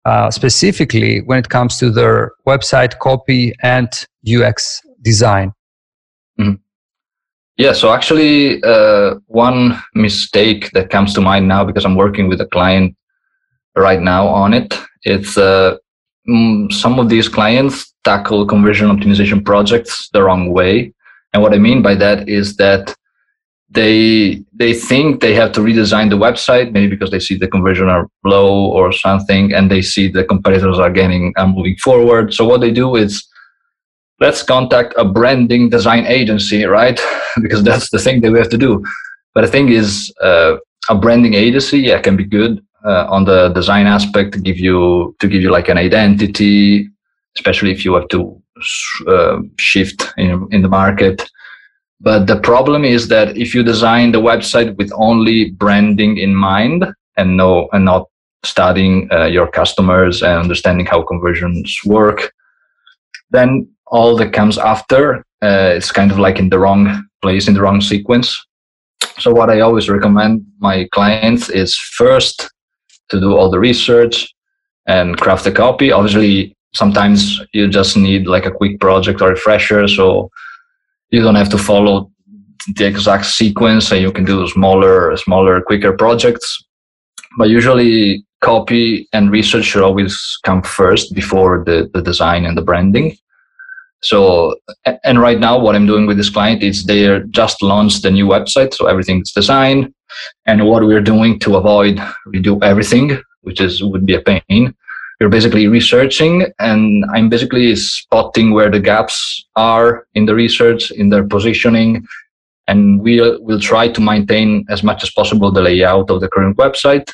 uh, 0.05 0.29
specifically 0.29 1.21
when 1.21 1.39
it 1.39 1.49
comes 1.49 1.77
to 1.79 1.89
their 1.89 2.31
website 2.47 2.99
copy 2.99 3.53
and 3.63 3.89
UX 4.27 4.81
design. 5.01 5.53
Mm-hmm. 6.39 6.55
Yeah, 7.57 7.73
so 7.73 7.91
actually, 7.91 8.63
uh, 8.63 9.15
one 9.27 9.81
mistake 9.93 10.71
that 10.71 10.89
comes 10.89 11.13
to 11.15 11.21
mind 11.21 11.47
now 11.47 11.65
because 11.65 11.85
I'm 11.85 11.95
working 11.95 12.29
with 12.29 12.39
a 12.39 12.45
client 12.45 12.95
right 13.75 14.01
now 14.01 14.27
on 14.27 14.53
it. 14.53 14.79
It's 15.03 15.37
uh, 15.37 15.77
mm, 16.27 16.71
some 16.71 16.99
of 16.99 17.09
these 17.09 17.27
clients 17.27 17.93
tackle 18.03 18.45
conversion 18.45 18.87
optimization 18.87 19.43
projects 19.43 20.09
the 20.13 20.23
wrong 20.23 20.51
way. 20.53 20.93
And 21.33 21.43
what 21.43 21.53
I 21.53 21.57
mean 21.57 21.81
by 21.81 21.95
that 21.95 22.29
is 22.29 22.55
that 22.57 22.95
they 23.71 24.43
they 24.53 24.73
think 24.73 25.21
they 25.21 25.33
have 25.35 25.51
to 25.51 25.61
redesign 25.61 26.09
the 26.09 26.17
website 26.17 26.71
maybe 26.71 26.87
because 26.87 27.11
they 27.11 27.19
see 27.19 27.37
the 27.37 27.47
conversion 27.47 27.87
are 27.87 28.07
low 28.23 28.65
or 28.71 28.91
something 28.91 29.53
and 29.53 29.69
they 29.69 29.81
see 29.81 30.07
the 30.07 30.23
competitors 30.23 30.79
are 30.79 30.89
getting 30.89 31.33
are 31.37 31.47
moving 31.47 31.75
forward 31.75 32.33
so 32.33 32.43
what 32.43 32.61
they 32.61 32.71
do 32.71 32.95
is 32.95 33.28
let's 34.19 34.43
contact 34.43 34.93
a 34.97 35.05
branding 35.05 35.69
design 35.69 36.05
agency 36.05 36.65
right 36.65 36.99
because 37.41 37.63
that's 37.63 37.89
the 37.89 37.99
thing 37.99 38.21
that 38.21 38.31
we 38.31 38.39
have 38.39 38.49
to 38.49 38.57
do 38.57 38.83
but 39.33 39.41
the 39.41 39.47
thing 39.47 39.69
is 39.69 40.13
uh, 40.21 40.57
a 40.89 40.95
branding 40.95 41.33
agency 41.33 41.79
yeah 41.79 41.99
can 41.99 42.15
be 42.15 42.23
good 42.23 42.61
uh, 42.85 43.05
on 43.09 43.25
the 43.25 43.49
design 43.49 43.87
aspect 43.87 44.33
to 44.33 44.39
give 44.39 44.57
you 44.57 45.15
to 45.19 45.27
give 45.27 45.41
you 45.41 45.51
like 45.51 45.69
an 45.69 45.77
identity, 45.77 46.89
especially 47.35 47.71
if 47.71 47.83
you 47.83 47.93
have 47.93 48.07
to 48.09 48.41
uh, 49.07 49.39
shift 49.57 50.13
in 50.17 50.47
in 50.51 50.61
the 50.61 50.69
market. 50.69 51.29
But 52.01 52.27
the 52.27 52.39
problem 52.39 52.85
is 52.85 53.09
that 53.09 53.37
if 53.37 53.53
you 53.53 53.63
design 53.63 54.11
the 54.11 54.21
website 54.21 54.77
with 54.77 54.91
only 54.95 55.51
branding 55.51 56.17
in 56.17 56.33
mind 56.33 56.85
and 57.17 57.35
no 57.35 57.67
and 57.73 57.83
not 57.83 58.07
studying 58.43 59.09
uh, 59.11 59.25
your 59.25 59.51
customers 59.51 60.23
and 60.23 60.39
understanding 60.39 60.85
how 60.85 61.01
conversions 61.01 61.81
work, 61.85 62.31
then 63.31 63.67
all 63.87 64.15
that 64.17 64.33
comes 64.33 64.57
after 64.57 65.23
uh, 65.41 65.71
it's 65.75 65.91
kind 65.91 66.11
of 66.11 66.19
like 66.19 66.37
in 66.37 66.49
the 66.49 66.59
wrong 66.59 67.07
place 67.21 67.47
in 67.47 67.53
the 67.53 67.61
wrong 67.61 67.81
sequence. 67.81 68.45
So 69.19 69.31
what 69.31 69.49
I 69.49 69.61
always 69.61 69.89
recommend 69.89 70.45
my 70.59 70.87
clients 70.91 71.49
is 71.49 71.77
first 71.77 72.49
to 73.09 73.19
do 73.19 73.35
all 73.35 73.49
the 73.49 73.59
research 73.59 74.33
and 74.87 75.17
craft 75.17 75.45
a 75.47 75.51
copy. 75.51 75.91
Obviously, 75.91 76.55
sometimes 76.73 77.41
you 77.53 77.67
just 77.67 77.95
need 77.97 78.27
like 78.27 78.45
a 78.45 78.51
quick 78.51 78.79
project 78.79 79.21
or 79.21 79.29
refresher, 79.29 79.87
so 79.87 80.29
you 81.09 81.21
don't 81.21 81.35
have 81.35 81.49
to 81.49 81.57
follow 81.57 82.11
the 82.75 82.85
exact 82.85 83.25
sequence, 83.25 83.91
and 83.91 84.01
you 84.01 84.11
can 84.11 84.25
do 84.25 84.47
smaller, 84.49 85.15
smaller, 85.17 85.61
quicker 85.61 85.93
projects. 85.93 86.63
But 87.37 87.49
usually, 87.49 88.25
copy 88.41 89.07
and 89.13 89.31
research 89.31 89.65
should 89.65 89.83
always 89.83 90.39
come 90.43 90.61
first 90.61 91.13
before 91.13 91.63
the, 91.65 91.89
the 91.93 92.01
design 92.01 92.45
and 92.45 92.57
the 92.57 92.61
branding. 92.61 93.17
So, 94.01 94.55
and 95.03 95.19
right 95.19 95.39
now, 95.39 95.59
what 95.59 95.75
I'm 95.75 95.85
doing 95.85 96.05
with 96.07 96.17
this 96.17 96.29
client 96.29 96.63
is 96.63 96.85
they 96.85 97.19
just 97.31 97.61
launched 97.61 98.03
the 98.03 98.11
new 98.11 98.25
website, 98.25 98.73
so 98.73 98.87
everything's 98.87 99.33
designed 99.33 99.93
and 100.45 100.65
what 100.67 100.83
we're 100.83 101.01
doing 101.01 101.39
to 101.39 101.57
avoid 101.57 101.97
redo 102.27 102.61
everything, 102.63 103.21
which 103.41 103.61
is 103.61 103.83
would 103.83 104.05
be 104.05 104.15
a 104.15 104.21
pain. 104.21 104.73
We're 105.19 105.29
basically 105.29 105.67
researching, 105.67 106.45
and 106.59 107.03
I'm 107.13 107.27
basically 107.29 107.75
spotting 107.75 108.53
where 108.53 108.71
the 108.71 108.79
gaps 108.79 109.45
are 109.55 110.07
in 110.15 110.25
the 110.25 110.35
research, 110.35 110.91
in 110.91 111.09
their 111.09 111.25
positioning, 111.25 112.07
and 112.67 113.01
we'll 113.01 113.41
we'll 113.43 113.59
try 113.59 113.89
to 113.89 114.01
maintain 114.01 114.65
as 114.69 114.81
much 114.81 115.03
as 115.03 115.11
possible 115.11 115.51
the 115.51 115.61
layout 115.61 116.09
of 116.09 116.21
the 116.21 116.29
current 116.29 116.57
website. 116.57 117.11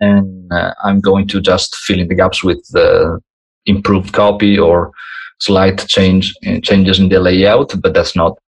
And 0.00 0.52
uh, 0.52 0.72
I'm 0.84 1.00
going 1.00 1.26
to 1.28 1.40
just 1.40 1.76
fill 1.76 2.00
in 2.00 2.08
the 2.08 2.14
gaps 2.14 2.44
with 2.44 2.64
the 2.70 3.20
improved 3.66 4.12
copy 4.12 4.58
or 4.58 4.92
slight 5.40 5.86
change 5.86 6.34
changes 6.62 6.98
in 6.98 7.08
the 7.08 7.20
layout, 7.20 7.74
but 7.80 7.94
that's 7.94 8.16
not 8.16 8.38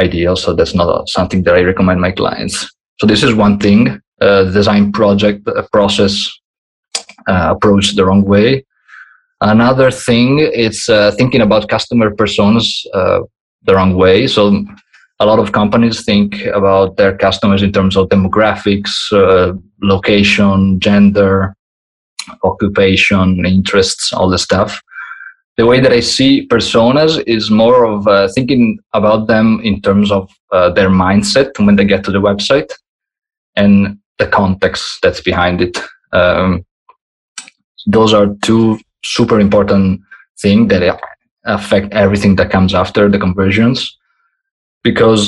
ideal. 0.00 0.36
So 0.36 0.54
that's 0.54 0.74
not 0.74 1.08
something 1.08 1.42
that 1.44 1.54
I 1.54 1.62
recommend 1.62 2.00
my 2.00 2.12
clients. 2.12 2.70
So 3.00 3.06
this 3.06 3.22
is 3.22 3.34
one 3.34 3.58
thing: 3.58 4.00
uh, 4.20 4.44
design 4.44 4.92
project 4.92 5.46
uh, 5.48 5.62
process 5.72 6.28
uh, 7.28 7.54
approach 7.54 7.94
the 7.94 8.04
wrong 8.04 8.24
way. 8.24 8.64
Another 9.40 9.90
thing 9.90 10.40
is 10.40 10.88
uh, 10.88 11.12
thinking 11.12 11.42
about 11.42 11.68
customer 11.68 12.10
personas 12.10 12.84
uh, 12.92 13.20
the 13.62 13.74
wrong 13.74 13.94
way. 13.94 14.26
So 14.26 14.64
a 15.20 15.26
lot 15.26 15.38
of 15.38 15.52
companies 15.52 16.04
think 16.04 16.44
about 16.46 16.96
their 16.96 17.16
customers 17.16 17.62
in 17.62 17.72
terms 17.72 17.96
of 17.96 18.08
demographics, 18.08 18.92
uh, 19.12 19.52
location, 19.82 20.78
gender, 20.78 21.56
occupation, 22.44 23.44
interests, 23.44 24.12
all 24.12 24.28
the 24.28 24.38
stuff. 24.38 24.80
The 25.56 25.66
way 25.66 25.80
that 25.80 25.92
I 25.92 26.00
see 26.00 26.46
personas 26.46 27.22
is 27.26 27.50
more 27.50 27.84
of 27.84 28.06
uh, 28.06 28.28
thinking 28.32 28.78
about 28.94 29.26
them 29.26 29.60
in 29.64 29.82
terms 29.82 30.12
of 30.12 30.30
uh, 30.52 30.70
their 30.70 30.88
mindset 30.88 31.58
when 31.58 31.74
they 31.74 31.84
get 31.84 32.04
to 32.04 32.12
the 32.12 32.20
website 32.20 32.72
and 33.56 33.98
the 34.18 34.26
context 34.28 34.98
that's 35.02 35.20
behind 35.20 35.60
it. 35.60 35.76
Um, 36.12 36.64
those 37.86 38.14
are 38.14 38.36
two 38.42 38.78
super 39.02 39.40
important 39.40 40.00
things 40.40 40.68
that 40.68 41.00
affect 41.44 41.92
everything 41.92 42.36
that 42.36 42.50
comes 42.50 42.72
after 42.72 43.08
the 43.08 43.18
conversions 43.18 43.97
because 44.90 45.22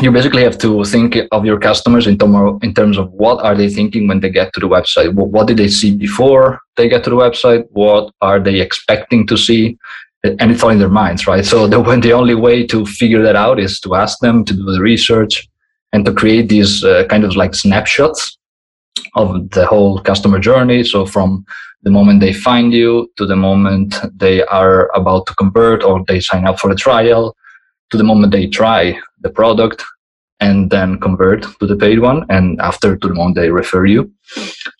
you 0.00 0.10
basically 0.10 0.42
have 0.42 0.58
to 0.58 0.84
think 0.84 1.10
of 1.36 1.44
your 1.44 1.58
customers 1.68 2.06
in, 2.06 2.16
in 2.66 2.72
terms 2.74 2.96
of 2.96 3.06
what 3.12 3.44
are 3.44 3.54
they 3.54 3.68
thinking 3.68 4.08
when 4.08 4.20
they 4.20 4.30
get 4.30 4.52
to 4.54 4.60
the 4.60 4.68
website. 4.76 5.12
What, 5.12 5.28
what 5.28 5.46
did 5.46 5.58
they 5.58 5.68
see 5.68 5.90
before 5.94 6.60
they 6.76 6.88
get 6.88 7.04
to 7.04 7.10
the 7.10 7.16
website? 7.16 7.66
What 7.70 8.04
are 8.20 8.40
they 8.40 8.60
expecting 8.60 9.26
to 9.26 9.36
see? 9.36 9.76
And 10.24 10.50
it's 10.50 10.62
all 10.62 10.70
in 10.70 10.78
their 10.78 10.88
minds 11.02 11.26
right? 11.26 11.44
So 11.44 11.66
the, 11.66 11.80
when 11.88 12.00
the 12.00 12.14
only 12.14 12.34
way 12.34 12.66
to 12.68 12.86
figure 12.86 13.22
that 13.22 13.36
out 13.36 13.60
is 13.60 13.78
to 13.80 13.94
ask 13.94 14.18
them 14.20 14.44
to 14.46 14.54
do 14.54 14.64
the 14.64 14.80
research 14.80 15.46
and 15.92 16.04
to 16.06 16.14
create 16.14 16.48
these 16.48 16.82
uh, 16.82 17.04
kind 17.10 17.24
of 17.24 17.36
like 17.36 17.54
snapshots 17.54 18.38
of 19.14 19.50
the 19.50 19.66
whole 19.66 19.98
customer 20.00 20.38
journey. 20.38 20.82
So 20.84 21.04
from 21.04 21.44
the 21.82 21.90
moment 21.90 22.20
they 22.20 22.32
find 22.32 22.72
you 22.72 23.10
to 23.18 23.26
the 23.26 23.36
moment 23.36 23.96
they 24.16 24.42
are 24.44 24.90
about 24.94 25.26
to 25.26 25.34
convert 25.34 25.84
or 25.84 26.02
they 26.08 26.20
sign 26.20 26.46
up 26.46 26.58
for 26.58 26.70
a 26.70 26.76
trial 26.86 27.36
to 27.92 27.96
the 27.96 28.04
moment 28.04 28.32
they 28.32 28.46
try 28.46 28.98
the 29.20 29.30
product 29.30 29.84
and 30.40 30.70
then 30.70 30.98
convert 30.98 31.42
to 31.60 31.66
the 31.66 31.76
paid 31.76 32.00
one 32.00 32.26
and 32.28 32.60
after 32.60 32.96
to 32.96 33.08
the 33.08 33.14
moment 33.14 33.36
they 33.36 33.50
refer 33.50 33.86
you. 33.86 34.10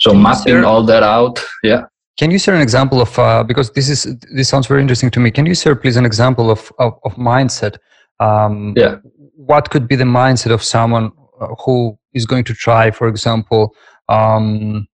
So 0.01 0.11
can 0.11 0.23
mapping 0.23 0.55
you 0.55 0.67
all 0.67 0.83
that 0.85 1.05
out 1.05 1.43
yeah. 1.63 1.83
Can 2.19 2.31
you 2.31 2.39
share 2.39 2.55
an 2.55 2.61
example 2.61 3.01
of 3.01 3.19
uh, 3.19 3.43
because 3.43 3.71
this 3.73 3.89
is 3.89 4.01
this 4.37 4.49
sounds 4.49 4.67
very 4.67 4.83
interesting 4.83 5.11
to 5.13 5.21
me. 5.21 5.31
Can 5.31 5.47
you 5.47 5.55
share 5.55 5.75
please 5.75 5.97
an 5.97 6.05
example 6.05 6.51
of 6.51 6.73
of, 6.79 6.93
of 7.05 7.15
mindset? 7.15 7.79
Um, 8.21 8.75
yeah. 8.77 8.97
what 9.35 9.71
could 9.71 9.89
be 9.89 9.97
the 9.97 10.05
mindset 10.05 10.53
of 10.53 10.63
someone 10.63 11.11
uh, 11.41 11.49
who 11.65 11.99
is 12.13 12.25
going 12.27 12.45
to 12.45 12.55
try 12.55 12.91
for 12.91 13.09
example 13.09 13.75
um, 14.09 14.87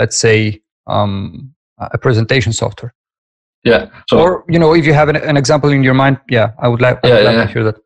let's 0.00 0.18
say 0.18 0.60
um, 0.86 1.54
a 1.78 1.98
presentation 1.98 2.52
software 2.52 2.92
yeah. 3.66 3.82
So, 4.08 4.18
or 4.18 4.44
you 4.48 4.58
know, 4.58 4.74
if 4.74 4.84
you 4.86 4.94
have 4.94 5.08
an, 5.08 5.16
an 5.16 5.36
example 5.36 5.70
in 5.70 5.82
your 5.82 5.94
mind, 6.02 6.16
yeah, 6.30 6.52
I 6.64 6.68
would 6.68 6.80
like, 6.80 6.98
I 7.04 7.08
would 7.08 7.16
yeah, 7.16 7.28
like 7.28 7.36
yeah. 7.36 7.46
to 7.46 7.52
hear 7.52 7.64
that. 7.64 7.76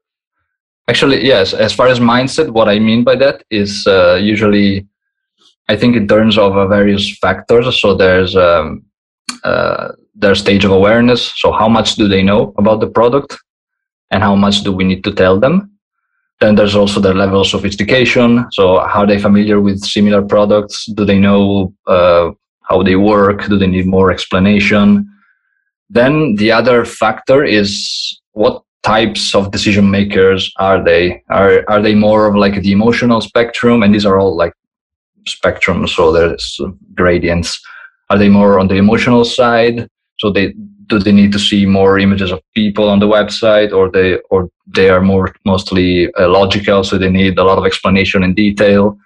Actually, 0.88 1.24
yes. 1.24 1.54
As 1.54 1.72
far 1.72 1.88
as 1.88 1.98
mindset, 2.00 2.50
what 2.50 2.68
I 2.68 2.78
mean 2.78 3.04
by 3.04 3.16
that 3.16 3.44
is 3.50 3.86
uh, 3.86 4.14
usually, 4.34 4.86
I 5.68 5.76
think 5.76 5.96
in 5.96 6.06
terms 6.06 6.36
of 6.36 6.56
uh, 6.56 6.66
various 6.66 7.04
factors. 7.18 7.80
So 7.80 7.94
there's 7.94 8.34
um, 8.36 8.84
uh, 9.44 9.92
their 10.14 10.34
stage 10.34 10.64
of 10.64 10.72
awareness. 10.72 11.32
So 11.36 11.52
how 11.52 11.68
much 11.68 11.94
do 11.94 12.08
they 12.08 12.22
know 12.22 12.52
about 12.58 12.80
the 12.80 12.88
product, 12.88 13.36
and 14.10 14.22
how 14.22 14.34
much 14.34 14.62
do 14.64 14.72
we 14.72 14.84
need 14.84 15.02
to 15.04 15.12
tell 15.12 15.38
them? 15.38 15.70
Then 16.40 16.56
there's 16.56 16.74
also 16.74 17.00
their 17.00 17.14
level 17.14 17.42
of 17.42 17.46
sophistication. 17.46 18.46
So 18.52 18.80
how 18.80 19.00
are 19.02 19.06
they 19.06 19.20
familiar 19.20 19.60
with 19.60 19.78
similar 19.84 20.22
products? 20.22 20.86
Do 20.86 21.04
they 21.04 21.18
know 21.18 21.72
uh, 21.86 22.30
how 22.62 22.82
they 22.82 22.96
work? 22.96 23.46
Do 23.46 23.58
they 23.58 23.66
need 23.66 23.86
more 23.86 24.10
explanation? 24.10 25.06
Then 25.90 26.36
the 26.36 26.52
other 26.52 26.84
factor 26.84 27.44
is 27.44 28.20
what 28.32 28.62
types 28.82 29.34
of 29.34 29.50
decision 29.50 29.90
makers 29.90 30.52
are 30.56 30.82
they? 30.82 31.22
Are 31.28 31.64
are 31.68 31.82
they 31.82 31.94
more 31.94 32.26
of 32.26 32.36
like 32.36 32.62
the 32.62 32.72
emotional 32.72 33.20
spectrum? 33.20 33.82
And 33.82 33.94
these 33.94 34.06
are 34.06 34.18
all 34.18 34.36
like 34.36 34.54
spectrum, 35.26 35.86
so 35.86 36.12
there's 36.12 36.60
gradients. 36.94 37.60
Are 38.08 38.18
they 38.18 38.28
more 38.28 38.58
on 38.58 38.68
the 38.68 38.76
emotional 38.76 39.24
side? 39.24 39.88
So 40.18 40.30
they 40.30 40.54
do 40.86 40.98
they 40.98 41.12
need 41.12 41.32
to 41.32 41.38
see 41.38 41.66
more 41.66 41.98
images 41.98 42.32
of 42.32 42.40
people 42.54 42.88
on 42.88 43.00
the 43.00 43.08
website, 43.08 43.72
or 43.72 43.90
they 43.90 44.18
or 44.30 44.48
they 44.66 44.90
are 44.90 45.00
more 45.00 45.34
mostly 45.44 46.12
uh, 46.14 46.28
logical, 46.28 46.84
so 46.84 46.98
they 46.98 47.10
need 47.10 47.38
a 47.38 47.44
lot 47.44 47.58
of 47.58 47.66
explanation 47.66 48.22
and 48.22 48.36
detail. 48.36 48.96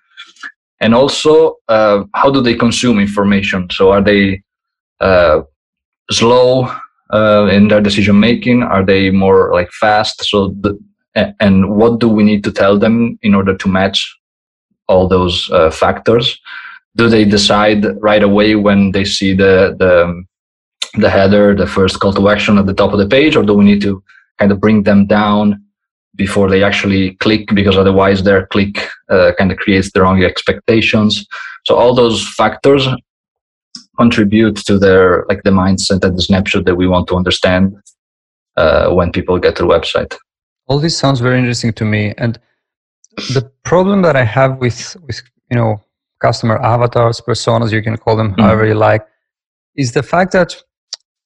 And 0.80 0.94
also, 0.94 1.56
uh, 1.68 2.04
how 2.14 2.30
do 2.30 2.42
they 2.42 2.54
consume 2.54 2.98
information? 2.98 3.68
So 3.70 3.92
are 3.92 4.02
they 4.02 4.42
uh, 5.00 5.42
slow 6.10 6.70
uh, 7.12 7.48
in 7.50 7.68
their 7.68 7.80
decision 7.80 8.18
making? 8.18 8.62
Are 8.62 8.84
they 8.84 9.10
more 9.10 9.52
like 9.52 9.70
fast? 9.72 10.24
So 10.24 10.54
the, 10.60 10.78
and 11.40 11.76
what 11.76 12.00
do 12.00 12.08
we 12.08 12.24
need 12.24 12.42
to 12.44 12.52
tell 12.52 12.78
them 12.78 13.18
in 13.22 13.34
order 13.34 13.56
to 13.56 13.68
match 13.68 14.16
all 14.88 15.08
those 15.08 15.50
uh, 15.50 15.70
factors? 15.70 16.38
Do 16.96 17.08
they 17.08 17.24
decide 17.24 17.84
right 18.00 18.22
away 18.22 18.54
when 18.54 18.92
they 18.92 19.04
see 19.04 19.34
the 19.34 19.76
the 19.78 20.24
the 20.96 21.10
header, 21.10 21.56
the 21.56 21.66
first 21.66 21.98
call 21.98 22.12
to 22.12 22.28
action 22.28 22.56
at 22.56 22.66
the 22.66 22.74
top 22.74 22.92
of 22.92 22.98
the 23.00 23.08
page, 23.08 23.34
or 23.34 23.42
do 23.42 23.54
we 23.54 23.64
need 23.64 23.80
to 23.82 24.02
kind 24.38 24.52
of 24.52 24.60
bring 24.60 24.84
them 24.84 25.06
down 25.06 25.64
before 26.16 26.48
they 26.48 26.62
actually 26.62 27.14
click 27.16 27.48
because 27.54 27.76
otherwise 27.76 28.22
their 28.22 28.46
click 28.46 28.88
uh, 29.08 29.32
kind 29.38 29.50
of 29.50 29.58
creates 29.58 29.90
the 29.92 30.00
wrong 30.00 30.22
expectations 30.22 31.26
so 31.66 31.74
all 31.74 31.94
those 31.94 32.26
factors 32.34 32.86
contribute 33.98 34.56
to 34.56 34.78
their 34.78 35.24
like 35.28 35.42
the 35.42 35.50
mindset 35.50 36.04
and 36.04 36.16
the 36.16 36.22
snapshot 36.22 36.64
that 36.64 36.76
we 36.76 36.86
want 36.86 37.08
to 37.08 37.16
understand 37.16 37.76
uh, 38.56 38.90
when 38.90 39.12
people 39.12 39.38
get 39.38 39.56
to 39.56 39.62
the 39.62 39.68
website. 39.68 40.16
All 40.66 40.78
this 40.78 40.96
sounds 40.96 41.20
very 41.20 41.38
interesting 41.38 41.72
to 41.74 41.84
me, 41.84 42.14
and 42.18 42.38
the 43.16 43.50
problem 43.64 44.02
that 44.02 44.16
I 44.16 44.24
have 44.24 44.58
with 44.58 44.96
with 45.06 45.22
you 45.50 45.56
know 45.56 45.80
customer 46.20 46.58
avatars, 46.58 47.20
personas, 47.20 47.72
you 47.72 47.82
can 47.82 47.96
call 47.96 48.16
them 48.16 48.30
mm-hmm. 48.30 48.42
however 48.42 48.66
you 48.66 48.74
like, 48.74 49.06
is 49.76 49.92
the 49.92 50.02
fact 50.02 50.32
that 50.32 50.56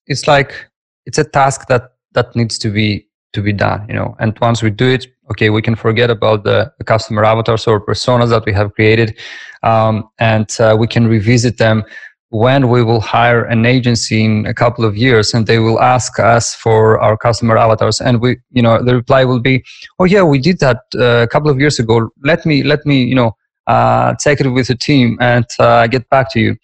it's 0.06 0.26
like 0.26 0.66
it's 1.06 1.18
a 1.18 1.24
task 1.24 1.68
that 1.68 1.92
that 2.12 2.34
needs 2.34 2.58
to 2.58 2.70
be 2.70 3.06
to 3.34 3.42
be 3.42 3.52
done 3.52 3.84
you 3.88 3.94
know 3.94 4.16
and 4.18 4.38
once 4.40 4.62
we 4.62 4.70
do 4.70 4.88
it 4.88 5.06
okay 5.30 5.50
we 5.50 5.60
can 5.60 5.74
forget 5.74 6.10
about 6.10 6.44
the, 6.44 6.72
the 6.78 6.84
customer 6.84 7.24
avatars 7.24 7.66
or 7.66 7.78
personas 7.80 8.30
that 8.30 8.44
we 8.46 8.52
have 8.52 8.72
created 8.74 9.16
um, 9.62 10.08
and 10.18 10.56
uh, 10.60 10.74
we 10.78 10.86
can 10.86 11.06
revisit 11.06 11.58
them 11.58 11.84
when 12.30 12.68
we 12.68 12.82
will 12.82 13.00
hire 13.00 13.44
an 13.44 13.64
agency 13.64 14.24
in 14.24 14.44
a 14.46 14.52
couple 14.52 14.84
of 14.84 14.96
years 14.96 15.32
and 15.32 15.46
they 15.46 15.58
will 15.58 15.80
ask 15.80 16.18
us 16.18 16.54
for 16.54 16.98
our 17.00 17.16
customer 17.16 17.56
avatars. 17.56 18.00
And 18.00 18.20
we 18.20 18.36
you 18.50 18.62
know 18.62 18.82
the 18.82 18.94
reply 18.94 19.24
will 19.24 19.40
be 19.40 19.64
oh 19.98 20.04
yeah 20.04 20.22
we 20.22 20.38
did 20.38 20.58
that 20.60 20.82
uh, 20.94 21.22
a 21.22 21.28
couple 21.28 21.50
of 21.50 21.58
years 21.58 21.78
ago. 21.78 22.10
Let 22.22 22.44
me 22.44 22.62
let 22.62 22.84
me 22.84 23.02
you 23.02 23.14
know 23.14 23.36
uh, 23.66 24.14
take 24.14 24.40
it 24.40 24.48
with 24.48 24.68
the 24.68 24.74
team 24.74 25.16
and 25.20 25.46
uh, 25.58 25.86
get 25.86 26.08
back 26.10 26.32
to 26.32 26.40
you. 26.40 26.56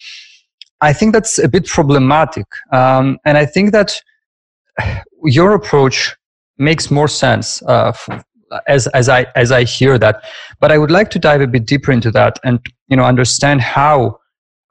I 0.80 0.92
think 0.92 1.14
that's 1.14 1.38
a 1.38 1.48
bit 1.48 1.66
problematic 1.66 2.46
um, 2.72 3.18
and 3.24 3.38
i 3.38 3.46
think 3.46 3.72
that 3.72 3.98
your 5.22 5.54
approach 5.54 6.14
makes 6.58 6.90
more 6.90 7.08
sense 7.08 7.62
uh, 7.62 7.92
as 8.66 8.86
as 8.88 9.08
i 9.08 9.26
as 9.34 9.50
i 9.50 9.64
hear 9.64 9.98
that. 9.98 10.24
But 10.60 10.72
i 10.72 10.78
would 10.78 10.90
like 10.90 11.10
to 11.10 11.18
dive 11.18 11.40
a 11.40 11.46
bit 11.46 11.64
deeper 11.64 11.90
into 11.90 12.10
that 12.10 12.38
and 12.44 12.60
you 12.88 12.96
know 12.96 13.04
understand 13.04 13.62
how 13.62 14.18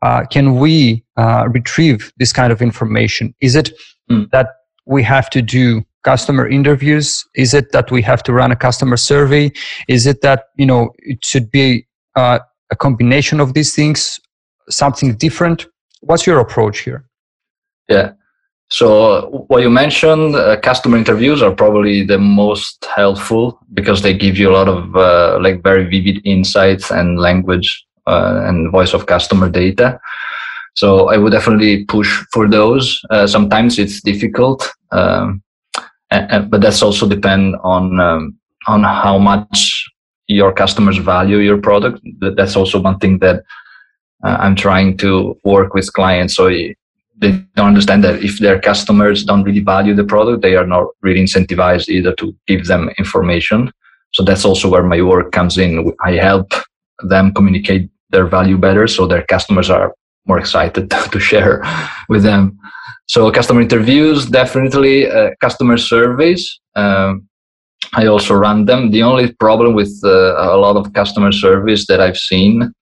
uh, 0.04 0.26
can 0.26 0.56
we 0.56 1.04
uh, 1.16 1.48
retrieve 1.50 2.12
this 2.18 2.34
kind 2.34 2.52
of 2.52 2.62
information? 2.62 3.34
Is 3.40 3.56
it 3.56 3.72
mm. 4.12 4.30
that 4.32 4.50
we 4.86 5.02
have 5.02 5.30
to 5.30 5.42
do 5.42 5.82
customer 6.04 6.46
interviews? 6.48 7.26
Is 7.36 7.54
it 7.54 7.72
that 7.72 7.90
we 7.90 8.02
have 8.02 8.22
to 8.24 8.34
run 8.34 8.52
a 8.52 8.56
customer 8.56 8.98
survey? 8.98 9.52
Is 9.88 10.06
it 10.06 10.22
that 10.22 10.50
you 10.58 10.66
know 10.66 10.92
it 11.00 11.24
should 11.24 11.50
be 11.50 11.88
uh, 12.16 12.40
a 12.70 12.76
combination 12.76 13.40
of 13.40 13.54
these 13.54 13.74
things, 13.74 14.20
something 14.70 15.16
different? 15.16 15.68
What's 16.02 16.28
your 16.28 16.40
approach 16.40 16.80
here? 16.80 17.06
Yeah. 17.88 18.12
So 18.70 19.46
what 19.48 19.62
you 19.62 19.70
mentioned, 19.70 20.36
uh, 20.36 20.60
customer 20.60 20.98
interviews 20.98 21.42
are 21.42 21.54
probably 21.54 22.06
the 22.06 22.18
most 22.18 22.84
helpful 22.94 23.60
because 23.74 24.02
they 24.02 24.14
give 24.14 24.38
you 24.38 24.50
a 24.50 24.54
lot 24.54 24.68
of 24.68 24.96
uh, 24.98 25.40
like 25.40 25.64
very 25.64 25.86
vivid 25.86 26.26
insights 26.26 26.92
and 26.92 27.20
language 27.20 27.86
uh, 28.08 28.44
and 28.46 28.72
voice 28.72 28.94
of 28.94 29.06
customer 29.06 29.50
data. 29.50 30.00
So 30.76 31.10
I 31.10 31.18
would 31.18 31.32
definitely 31.32 31.86
push 31.86 32.24
for 32.32 32.50
those. 32.50 33.00
Uh, 33.10 33.28
sometimes 33.28 33.78
it's 33.78 34.02
difficult, 34.02 34.68
um, 34.92 35.44
and, 36.10 36.32
and, 36.32 36.52
but 36.52 36.62
that's 36.62 36.82
also 36.82 37.08
depend 37.08 37.56
on 37.64 38.00
um, 38.00 38.38
on 38.68 38.84
how 38.84 39.18
much 39.18 39.86
your 40.28 40.54
customers 40.54 40.98
value 40.98 41.38
your 41.38 41.60
product. 41.60 42.00
That's 42.20 42.56
also 42.56 42.80
one 42.80 42.98
thing 43.00 43.20
that 43.20 43.44
uh, 44.24 44.38
I'm 44.40 44.56
trying 44.56 44.98
to 44.98 45.38
work 45.44 45.74
with 45.74 45.92
clients. 45.94 46.36
So 46.36 46.48
they 47.18 47.32
don't 47.56 47.68
understand 47.68 48.04
that 48.04 48.24
if 48.24 48.40
their 48.40 48.60
customers 48.60 49.24
don't 49.24 49.44
really 49.44 49.60
value 49.60 49.94
the 49.94 50.04
product, 50.04 50.42
they 50.42 50.56
are 50.56 50.66
not 50.66 50.88
really 51.02 51.22
incentivized 51.22 51.90
either 51.90 52.14
to 52.16 52.36
give 52.48 52.66
them 52.66 52.90
information. 52.98 53.72
So 54.14 54.24
that's 54.24 54.46
also 54.46 54.70
where 54.70 54.84
my 54.84 55.02
work 55.02 55.32
comes 55.32 55.58
in. 55.58 55.94
I 56.04 56.14
help 56.14 56.52
them 57.10 57.34
communicate 57.34 57.90
their 58.14 58.28
value 58.28 58.58
better 58.58 58.88
so 58.88 59.06
their 59.06 59.24
customers 59.24 59.70
are 59.70 59.94
more 60.26 60.40
excited 60.40 60.90
to 61.12 61.20
share 61.20 61.62
with 62.08 62.24
them. 62.24 62.58
So 63.08 63.30
customer 63.32 63.62
interviews, 63.62 64.26
definitely 64.26 65.10
uh, 65.10 65.32
customer 65.42 65.78
surveys. 65.78 66.60
Um, 66.76 67.28
I 67.94 68.06
also 68.06 68.34
run 68.34 68.66
them. 68.66 68.92
The 68.92 69.04
only 69.04 69.34
problem 69.34 69.74
with 69.74 69.94
uh, 70.06 70.36
a 70.38 70.56
lot 70.56 70.78
of 70.78 70.94
customer 70.94 71.34
surveys 71.34 71.86
that 71.88 72.00
I've 72.00 72.18
seen 72.18 72.74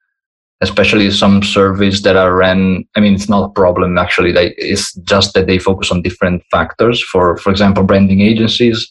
especially 0.62 1.10
some 1.10 1.42
surveys 1.42 2.04
that 2.04 2.16
are 2.16 2.36
ran 2.36 2.86
i 2.96 3.00
mean 3.00 3.14
it's 3.14 3.30
not 3.30 3.50
a 3.50 3.54
problem 3.54 3.98
actually 3.98 4.32
they, 4.32 4.54
it's 4.58 4.94
just 5.14 5.34
that 5.34 5.48
they 5.48 5.58
focus 5.58 5.92
on 5.92 6.02
different 6.02 6.44
factors 6.52 7.04
for 7.04 7.36
for 7.38 7.50
example 7.50 7.84
branding 7.84 8.22
agencies 8.22 8.90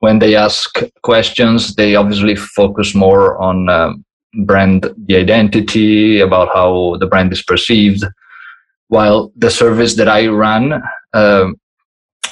when 0.00 0.18
they 0.18 0.34
ask 0.34 0.82
questions 1.02 1.74
they 1.76 1.94
obviously 1.94 2.34
focus 2.34 2.94
more 2.94 3.40
on 3.40 3.68
um, 3.68 4.04
brand 4.44 4.86
the 5.06 5.16
identity 5.16 6.20
about 6.20 6.48
how 6.54 6.96
the 7.00 7.06
brand 7.06 7.32
is 7.32 7.42
perceived 7.42 8.04
while 8.88 9.32
the 9.36 9.50
service 9.50 9.94
that 9.94 10.08
i 10.08 10.26
run 10.26 10.82
um, 11.14 11.58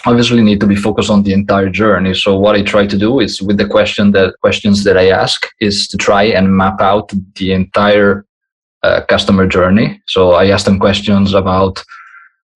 obviously 0.06 0.42
need 0.42 0.61
to 0.61 0.66
be 0.66 0.76
focused 0.76 1.11
on 1.11 1.23
the 1.23 1.32
entire 1.32 1.70
journey 1.70 2.12
so 2.14 2.37
what 2.37 2.54
i 2.54 2.62
try 2.62 2.87
to 2.87 2.99
do 2.99 3.20
is 3.20 3.40
with 3.40 3.56
the 3.56 3.66
question 3.66 4.12
that 4.12 4.34
questions 4.40 4.84
that 4.84 4.99
i 4.99 5.08
ask 5.08 5.46
is 5.61 5.88
to 5.88 5.96
try 5.96 6.25
and 6.25 6.56
map 6.56 6.80
out 6.80 7.11
the 7.37 7.52
entire 7.52 8.26
uh, 8.84 9.00
customer 9.06 9.46
journey. 9.46 9.99
So 10.06 10.32
I 10.32 10.49
ask 10.49 10.66
them 10.66 10.78
questions 10.78 11.32
about 11.32 11.82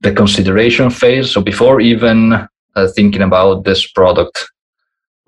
the 0.02 0.12
consideration 0.12 0.90
phase. 0.90 1.30
So 1.30 1.40
before 1.40 1.80
even 1.80 2.46
uh, 2.76 2.88
thinking 2.94 3.22
about 3.22 3.64
this 3.64 3.90
product, 3.90 4.46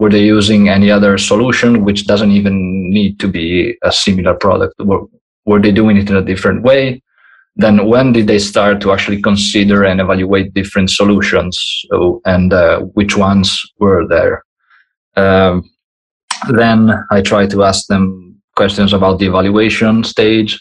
were 0.01 0.11
they 0.11 0.25
using 0.25 0.69
any 0.69 0.91
other 0.91 1.17
solution 1.19 1.85
which 1.85 2.07
doesn't 2.07 2.33
even 2.33 2.91
need 2.91 3.21
to 3.21 3.29
be 3.29 3.77
a 3.85 3.93
similar 3.93 4.35
product? 4.35 4.75
Were, 4.81 5.05
were 5.47 5.61
they 5.61 5.71
doing 5.71 5.97
it 5.97 6.11
in 6.11 6.17
a 6.17 6.23
different 6.23 6.63
way? 6.63 7.03
Then 7.57 7.87
when 7.87 8.13
did 8.13 8.27
they 8.27 8.39
start 8.39 8.81
to 8.81 8.93
actually 8.93 9.23
consider 9.23 9.85
and 9.85 10.01
evaluate 10.01 10.55
different 10.55 10.91
solutions 10.91 11.55
so, 11.91 12.21
and 12.25 12.53
uh, 12.53 12.81
which 12.99 13.17
ones 13.17 13.61
were 13.79 14.07
there? 14.09 14.43
Um, 15.17 15.71
then 16.51 16.93
I 17.11 17.21
try 17.21 17.47
to 17.47 17.63
ask 17.63 17.87
them 17.87 18.41
questions 18.57 18.93
about 18.93 19.19
the 19.21 19.27
evaluation 19.27 20.03
stage 20.03 20.59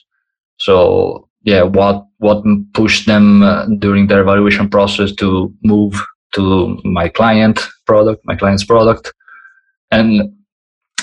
so 0.60 1.30
yeah, 1.44 1.64
what 1.64 2.06
what 2.18 2.44
pushed 2.74 3.08
them 3.08 3.44
uh, 3.44 3.66
during 3.80 4.08
their 4.08 4.22
evaluation 4.22 4.70
process 4.70 5.14
to 5.16 5.54
move 5.64 5.94
to 6.34 6.78
my 6.84 7.08
client 7.08 7.60
product, 7.86 8.22
my 8.26 8.36
client's 8.36 8.66
product, 8.66 9.14
and 9.92 10.34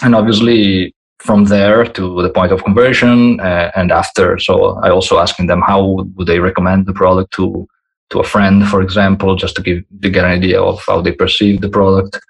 and 0.03 0.15
obviously 0.15 0.95
from 1.19 1.45
there 1.45 1.85
to 1.85 2.23
the 2.23 2.31
point 2.31 2.53
of 2.53 2.63
conversion 2.63 3.41
uh, 3.41 3.71
and 3.75 3.91
after. 3.91 4.39
So 4.39 4.79
I 4.83 4.91
also 4.91 5.19
asking 5.19 5.47
them 5.47 5.63
how 5.63 6.05
would 6.15 6.27
they 6.27 6.39
recommend 6.39 6.87
the 6.87 6.93
product 6.93 7.33
to 7.35 7.67
to 8.11 8.21
a 8.21 8.25
friend, 8.25 8.69
for 8.69 8.83
example, 8.83 9.35
just 9.35 9.57
to 9.57 9.63
give 9.63 9.83
to 10.03 10.11
get 10.11 10.25
an 10.25 10.31
idea 10.31 10.61
of 10.61 10.83
how 10.87 11.01
they 11.01 11.13
perceive 11.13 11.61
the 11.61 11.69
product, 11.69 12.21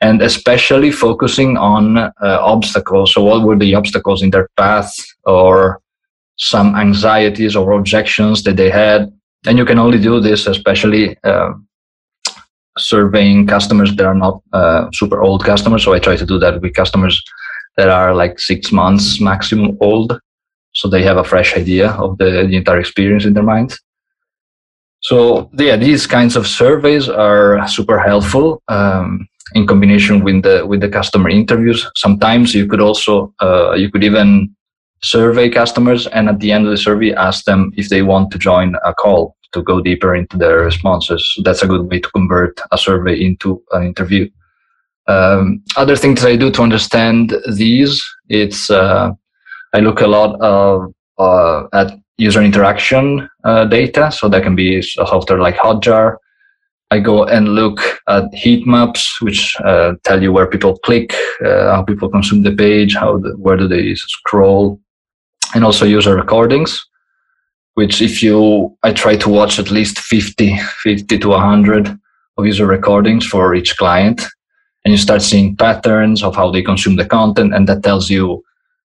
and 0.00 0.22
especially 0.22 0.92
focusing 0.92 1.56
on 1.56 1.98
uh, 1.98 2.12
obstacles. 2.22 3.12
So 3.12 3.24
what 3.24 3.42
were 3.42 3.58
the 3.58 3.74
obstacles 3.74 4.22
in 4.22 4.30
their 4.30 4.48
path 4.56 4.94
or 5.24 5.80
some 6.40 6.74
anxieties 6.74 7.54
or 7.54 7.72
objections 7.72 8.42
that 8.42 8.56
they 8.56 8.70
had. 8.70 9.12
And 9.46 9.58
you 9.58 9.64
can 9.64 9.78
only 9.78 10.00
do 10.00 10.20
this, 10.20 10.46
especially 10.46 11.16
uh, 11.22 11.52
surveying 12.80 13.46
customers 13.46 13.94
that 13.96 14.06
are 14.06 14.14
not 14.14 14.42
uh, 14.52 14.88
super 14.92 15.22
old 15.22 15.44
customers. 15.44 15.84
So 15.84 15.92
I 15.92 15.98
try 15.98 16.16
to 16.16 16.26
do 16.26 16.38
that 16.38 16.60
with 16.60 16.74
customers 16.74 17.22
that 17.76 17.88
are 17.88 18.14
like 18.14 18.38
six 18.38 18.72
months 18.72 19.20
maximum 19.20 19.76
old. 19.80 20.18
So 20.72 20.88
they 20.88 21.02
have 21.02 21.16
a 21.16 21.24
fresh 21.24 21.56
idea 21.56 21.90
of 21.92 22.18
the, 22.18 22.46
the 22.48 22.56
entire 22.56 22.78
experience 22.78 23.24
in 23.24 23.34
their 23.34 23.42
minds. 23.42 23.80
So 25.00 25.50
yeah, 25.58 25.76
these 25.76 26.06
kinds 26.06 26.36
of 26.36 26.46
surveys 26.46 27.08
are 27.08 27.66
super 27.68 27.98
helpful 27.98 28.62
um, 28.68 29.26
in 29.54 29.66
combination 29.66 30.22
with 30.22 30.42
the 30.42 30.66
with 30.66 30.80
the 30.80 30.88
customer 30.88 31.30
interviews. 31.30 31.90
Sometimes 31.96 32.54
you 32.54 32.66
could 32.66 32.80
also 32.80 33.32
uh, 33.40 33.72
you 33.72 33.90
could 33.90 34.04
even 34.04 34.54
survey 35.02 35.48
customers 35.48 36.06
and 36.08 36.28
at 36.28 36.40
the 36.40 36.52
end 36.52 36.66
of 36.66 36.70
the 36.70 36.76
survey 36.76 37.14
ask 37.14 37.44
them 37.44 37.72
if 37.76 37.88
they 37.88 38.02
want 38.02 38.30
to 38.30 38.38
join 38.38 38.76
a 38.84 38.92
call 38.92 39.34
to 39.52 39.62
go 39.62 39.80
deeper 39.80 40.14
into 40.14 40.36
their 40.36 40.60
responses. 40.60 41.22
That's 41.44 41.62
a 41.62 41.66
good 41.66 41.90
way 41.90 42.00
to 42.00 42.10
convert 42.10 42.60
a 42.72 42.78
survey 42.78 43.20
into 43.20 43.62
an 43.72 43.84
interview. 43.84 44.28
Um, 45.06 45.62
other 45.76 45.96
things 45.96 46.24
I 46.24 46.36
do 46.36 46.50
to 46.52 46.62
understand 46.62 47.34
these, 47.52 48.02
it's 48.28 48.70
uh, 48.70 49.12
I 49.72 49.80
look 49.80 50.00
a 50.00 50.06
lot 50.06 50.40
of, 50.40 50.94
uh, 51.18 51.66
at 51.72 51.98
user 52.16 52.42
interaction 52.42 53.28
uh, 53.44 53.64
data. 53.64 54.12
So 54.12 54.28
that 54.28 54.42
can 54.42 54.54
be 54.54 54.78
a 54.78 54.82
software 54.82 55.40
like 55.40 55.56
Hotjar. 55.56 56.16
I 56.92 56.98
go 56.98 57.24
and 57.24 57.50
look 57.50 57.80
at 58.08 58.34
heat 58.34 58.66
maps, 58.66 59.20
which 59.22 59.56
uh, 59.60 59.94
tell 60.04 60.22
you 60.22 60.32
where 60.32 60.48
people 60.48 60.76
click, 60.78 61.14
uh, 61.44 61.76
how 61.76 61.82
people 61.82 62.08
consume 62.08 62.42
the 62.42 62.54
page, 62.54 62.96
how 62.96 63.18
the, 63.18 63.36
where 63.36 63.56
do 63.56 63.68
they 63.68 63.94
scroll, 63.94 64.80
and 65.54 65.64
also 65.64 65.84
user 65.84 66.16
recordings 66.16 66.84
which 67.74 68.02
if 68.02 68.22
you 68.22 68.76
i 68.82 68.92
try 68.92 69.16
to 69.16 69.28
watch 69.28 69.58
at 69.58 69.70
least 69.70 69.98
50 69.98 70.58
50 70.58 71.18
to 71.18 71.28
100 71.28 71.98
of 72.40 72.46
user 72.46 72.66
recordings 72.66 73.26
for 73.26 73.54
each 73.54 73.76
client. 73.76 74.22
And 74.84 74.92
you 74.92 74.98
start 74.98 75.22
seeing 75.22 75.56
patterns 75.56 76.22
of 76.22 76.34
how 76.34 76.50
they 76.50 76.62
consume 76.62 76.96
the 76.96 77.04
content 77.04 77.54
and 77.54 77.68
that 77.68 77.82
tells 77.82 78.10
you 78.10 78.42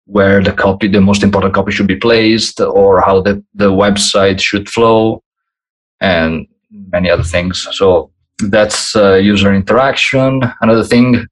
where 0.07 0.43
the 0.43 0.53
copy 0.53 0.89
the 0.89 1.01
most 1.01 1.23
important 1.23 1.55
copy 1.55 1.73
should 1.73 1.87
be 1.87 1.97
placed 1.97 2.61
or 2.61 3.01
how 3.01 3.21
the, 3.21 3.43
the 3.55 3.71
website 3.71 4.41
should 4.41 4.69
flow 4.69 5.23
and 6.01 6.47
many 6.71 7.11
other 7.11 7.23
things. 7.23 7.69
So 7.73 8.11
that's 8.49 8.97
uh, 8.97 9.15
user 9.15 9.53
interaction. 9.55 10.43
Another 10.61 10.85
thing 10.85 11.27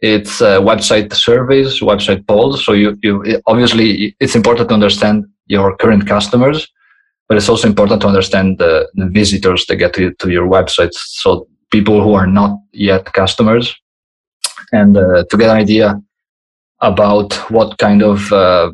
it's 0.00 0.42
uh, 0.42 0.60
website 0.60 1.14
surveys, 1.14 1.80
website 1.80 2.26
polls. 2.26 2.64
So 2.64 2.72
you, 2.72 2.98
you 3.02 3.40
obviously 3.46 4.14
it's 4.20 4.36
important 4.36 4.68
to 4.68 4.74
understand 4.74 5.24
your 5.46 5.76
current 5.76 6.06
customers, 6.06 6.68
but 7.28 7.36
it's 7.36 7.48
also 7.48 7.68
important 7.68 8.00
to 8.02 8.08
understand 8.08 8.58
the, 8.58 8.88
the 8.94 9.06
visitors 9.06 9.66
that 9.66 9.76
get 9.76 9.94
to, 9.94 10.12
to 10.14 10.30
your 10.30 10.48
websites. 10.48 10.94
So 10.94 11.48
people 11.70 12.02
who 12.02 12.14
are 12.14 12.26
not 12.26 12.58
yet 12.72 13.12
customers, 13.12 13.74
and 14.72 14.96
uh, 14.96 15.24
to 15.30 15.36
get 15.36 15.50
an 15.50 15.56
idea 15.56 16.00
about 16.80 17.32
what 17.50 17.78
kind 17.78 18.02
of 18.02 18.32
uh, 18.32 18.70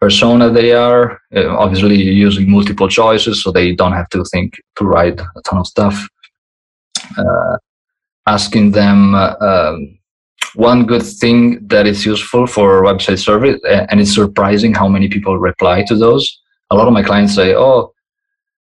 persona 0.00 0.50
they 0.50 0.72
are. 0.72 1.18
Uh, 1.34 1.48
obviously, 1.56 1.96
using 1.96 2.50
multiple 2.50 2.88
choices, 2.88 3.42
so 3.42 3.50
they 3.50 3.74
don't 3.74 3.92
have 3.92 4.08
to 4.10 4.24
think 4.32 4.54
to 4.76 4.84
write 4.84 5.20
a 5.20 5.40
ton 5.46 5.58
of 5.58 5.66
stuff. 5.66 5.96
Uh, 7.18 7.56
asking 8.26 8.72
them 8.72 9.14
uh, 9.14 9.34
um, 9.40 9.98
one 10.54 10.86
good 10.86 11.02
thing 11.02 11.66
that 11.68 11.86
is 11.86 12.06
useful 12.06 12.46
for 12.46 12.82
website 12.82 13.18
survey, 13.18 13.58
and 13.90 14.00
it's 14.00 14.14
surprising 14.14 14.74
how 14.74 14.88
many 14.88 15.08
people 15.08 15.38
reply 15.38 15.84
to 15.84 15.96
those. 15.96 16.40
A 16.70 16.76
lot 16.76 16.86
of 16.86 16.92
my 16.92 17.02
clients 17.02 17.34
say, 17.34 17.54
"Oh, 17.54 17.92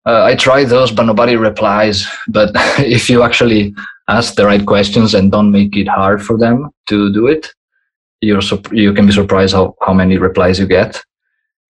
uh, 0.05 0.23
I 0.23 0.35
tried 0.35 0.65
those, 0.65 0.91
but 0.91 1.03
nobody 1.03 1.35
replies." 1.35 2.07
But 2.27 2.51
if 2.79 3.09
you 3.09 3.23
actually 3.23 3.73
ask 4.07 4.35
the 4.35 4.45
right 4.45 4.65
questions 4.65 5.13
and 5.13 5.31
don't 5.31 5.51
make 5.51 5.75
it 5.75 5.88
hard 5.88 6.23
for 6.23 6.38
them 6.38 6.69
to 6.88 7.11
do 7.11 7.27
it, 7.27 7.47
you're 8.21 8.41
you 8.71 8.93
can 8.93 9.05
be 9.07 9.13
surprised 9.13 9.53
how, 9.53 9.75
how 9.81 9.93
many 9.93 10.17
replies 10.17 10.59
you 10.59 10.67
get. 10.67 11.01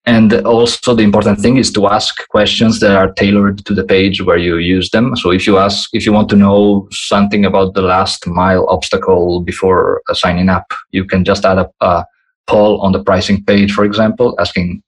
And 0.08 0.34
also 0.46 0.94
the 0.94 1.04
important 1.04 1.40
thing 1.40 1.58
is 1.58 1.72
to 1.72 1.88
ask 1.88 2.28
questions 2.30 2.80
that 2.80 2.96
are 2.96 3.12
tailored 3.14 3.66
to 3.66 3.74
the 3.74 3.84
page 3.84 4.22
where 4.22 4.38
you 4.38 4.58
use 4.58 4.92
them. 4.92 5.16
So 5.16 5.32
if 5.32 5.48
you 5.48 5.58
ask, 5.58 5.90
if 5.94 6.06
you 6.06 6.14
want 6.14 6.30
to 6.30 6.36
know 6.36 6.88
something 6.92 7.44
about 7.44 7.74
the 7.74 7.82
last 7.82 8.28
mile 8.28 8.68
obstacle 8.70 9.42
before 9.42 10.04
signing 10.14 10.48
up, 10.48 10.72
you 10.92 11.06
can 11.06 11.24
just 11.24 11.44
add 11.44 11.58
a, 11.58 11.70
a 11.82 12.06
poll 12.46 12.80
on 12.82 12.92
the 12.92 13.04
pricing 13.04 13.44
page, 13.44 13.72
for 13.74 13.84
example, 13.84 14.36
asking 14.40 14.84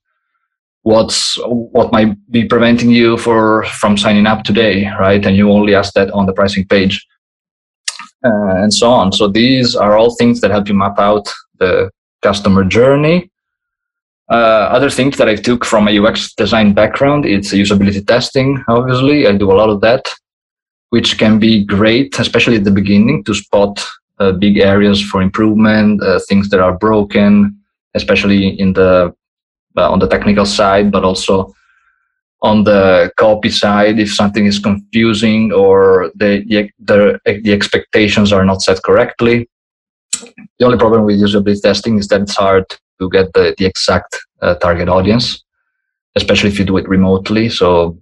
what's 0.84 1.38
what 1.48 1.92
might 1.92 2.16
be 2.32 2.46
preventing 2.46 2.92
you 2.92 3.18
for 3.18 3.66
from 3.66 3.98
signing 3.98 4.28
up 4.28 4.44
today, 4.44 4.88
right? 5.00 5.26
And 5.26 5.36
you 5.36 5.52
only 5.52 5.74
ask 5.74 5.94
that 5.96 6.12
on 6.12 6.28
the 6.28 6.34
pricing 6.34 6.68
page, 6.68 7.06
uh, 8.24 8.62
and 8.62 8.72
so 8.72 8.92
on. 8.92 9.12
So 9.12 9.28
these 9.28 9.76
are 9.76 9.98
all 9.98 10.16
things 10.16 10.42
that 10.42 10.52
help 10.52 10.70
you 10.70 10.76
map 10.76 11.00
out 11.00 11.28
the 11.58 11.90
customer 12.22 12.64
journey 12.64 13.32
uh, 14.30 14.68
other 14.76 14.90
things 14.90 15.18
that 15.18 15.30
I 15.30 15.36
took 15.36 15.64
from 15.64 15.88
a 15.88 15.98
UX 16.00 16.34
design 16.34 16.74
background, 16.74 17.26
it's 17.26 17.54
usability 17.54 18.06
testing. 18.06 18.64
Obviously, 18.68 19.28
I 19.28 19.32
do 19.38 19.52
a 19.52 19.56
lot 19.56 19.70
of 19.70 19.82
that, 19.82 20.10
which 20.90 21.18
can 21.18 21.40
be 21.40 21.64
great, 21.64 22.20
especially 22.20 22.58
at 22.58 22.66
the 22.66 22.72
beginning, 22.72 23.24
to 23.24 23.34
spot 23.34 23.86
uh, 24.20 24.34
big 24.34 24.58
areas 24.58 25.02
for 25.02 25.22
improvement, 25.22 26.02
uh, 26.04 26.20
things 26.28 26.50
that 26.50 26.60
are 26.60 26.78
broken, 26.78 27.58
especially 27.94 28.60
in 28.60 28.74
the 28.74 29.14
on 29.78 30.00
the 30.00 30.08
technical 30.08 30.44
side, 30.44 30.92
but 30.92 31.04
also 31.04 31.54
on 32.42 32.64
the 32.64 33.12
copy 33.18 33.50
side 33.50 34.00
if 34.00 34.14
something 34.14 34.46
is 34.46 34.60
confusing 34.60 35.52
or 35.52 36.12
the, 36.16 36.44
the, 36.80 37.20
the 37.26 37.54
expectations 37.54 38.32
are 38.32 38.46
not 38.46 38.62
set 38.62 38.82
correctly 38.84 39.48
the 40.60 40.66
only 40.66 40.78
problem 40.78 41.04
with 41.04 41.20
usability 41.20 41.62
testing 41.62 41.98
is 41.98 42.08
that 42.08 42.22
it's 42.22 42.36
hard 42.36 42.66
to 43.00 43.10
get 43.10 43.34
the, 43.34 43.56
the 43.58 43.66
exact 43.66 44.18
uh, 44.42 44.56
target 44.56 44.90
audience 44.90 45.44
especially 46.18 46.50
if 46.50 46.60
you 46.60 46.66
do 46.66 46.78
it 46.78 46.90
remotely. 46.90 47.48
So 47.48 47.98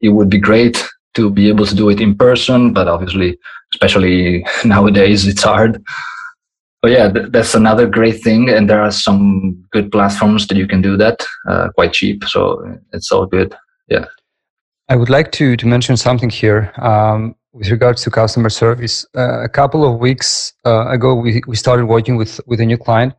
it 0.00 0.10
would 0.10 0.28
be 0.28 0.38
great 0.38 0.84
to 1.14 1.30
be 1.30 1.48
able 1.48 1.66
to 1.66 1.74
do 1.74 1.88
it 1.88 2.00
in 2.00 2.14
person 2.14 2.72
but 2.72 2.88
obviously 2.88 3.38
especially 3.72 4.44
nowadays 4.64 5.26
it's 5.26 5.42
hard. 5.42 5.82
But 6.82 6.90
yeah 6.90 7.10
th- 7.10 7.30
that's 7.30 7.54
another 7.54 7.86
great 7.86 8.22
thing 8.22 8.50
and 8.50 8.68
there 8.68 8.82
are 8.82 8.90
some 8.90 9.64
good 9.70 9.90
platforms 9.90 10.46
that 10.48 10.56
you 10.56 10.66
can 10.66 10.82
do 10.82 10.96
that 10.98 11.24
uh, 11.48 11.68
quite 11.74 11.92
cheap. 11.92 12.24
So 12.24 12.78
it's 12.92 13.10
all 13.12 13.26
good. 13.26 13.54
Yeah. 13.88 14.06
I 14.88 14.96
would 14.96 15.10
like 15.10 15.30
to 15.32 15.56
to 15.56 15.66
mention 15.66 15.96
something 15.96 16.28
here. 16.28 16.72
Um, 16.76 17.36
with 17.52 17.70
regards 17.70 18.02
to 18.02 18.10
customer 18.10 18.48
service 18.48 19.06
uh, 19.16 19.42
a 19.42 19.48
couple 19.48 19.84
of 19.84 20.00
weeks 20.00 20.54
uh, 20.64 20.88
ago 20.88 21.14
we, 21.14 21.42
we 21.46 21.56
started 21.56 21.86
working 21.86 22.16
with 22.16 22.40
with 22.46 22.60
a 22.60 22.66
new 22.66 22.78
client. 22.78 23.14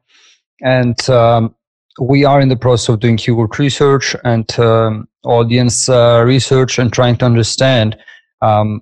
And 0.62 0.98
um, 1.10 1.56
we 2.00 2.26
are 2.26 2.42
in 2.42 2.50
the 2.50 2.56
process 2.56 2.90
of 2.90 3.00
doing 3.00 3.18
keyword 3.18 3.60
research 3.60 4.16
and 4.24 4.60
um, 4.60 5.08
audience 5.24 5.90
uh, 5.90 6.24
research 6.26 6.80
and 6.80 6.92
trying 6.92 7.18
to 7.18 7.26
understand 7.26 7.98
um, 8.42 8.82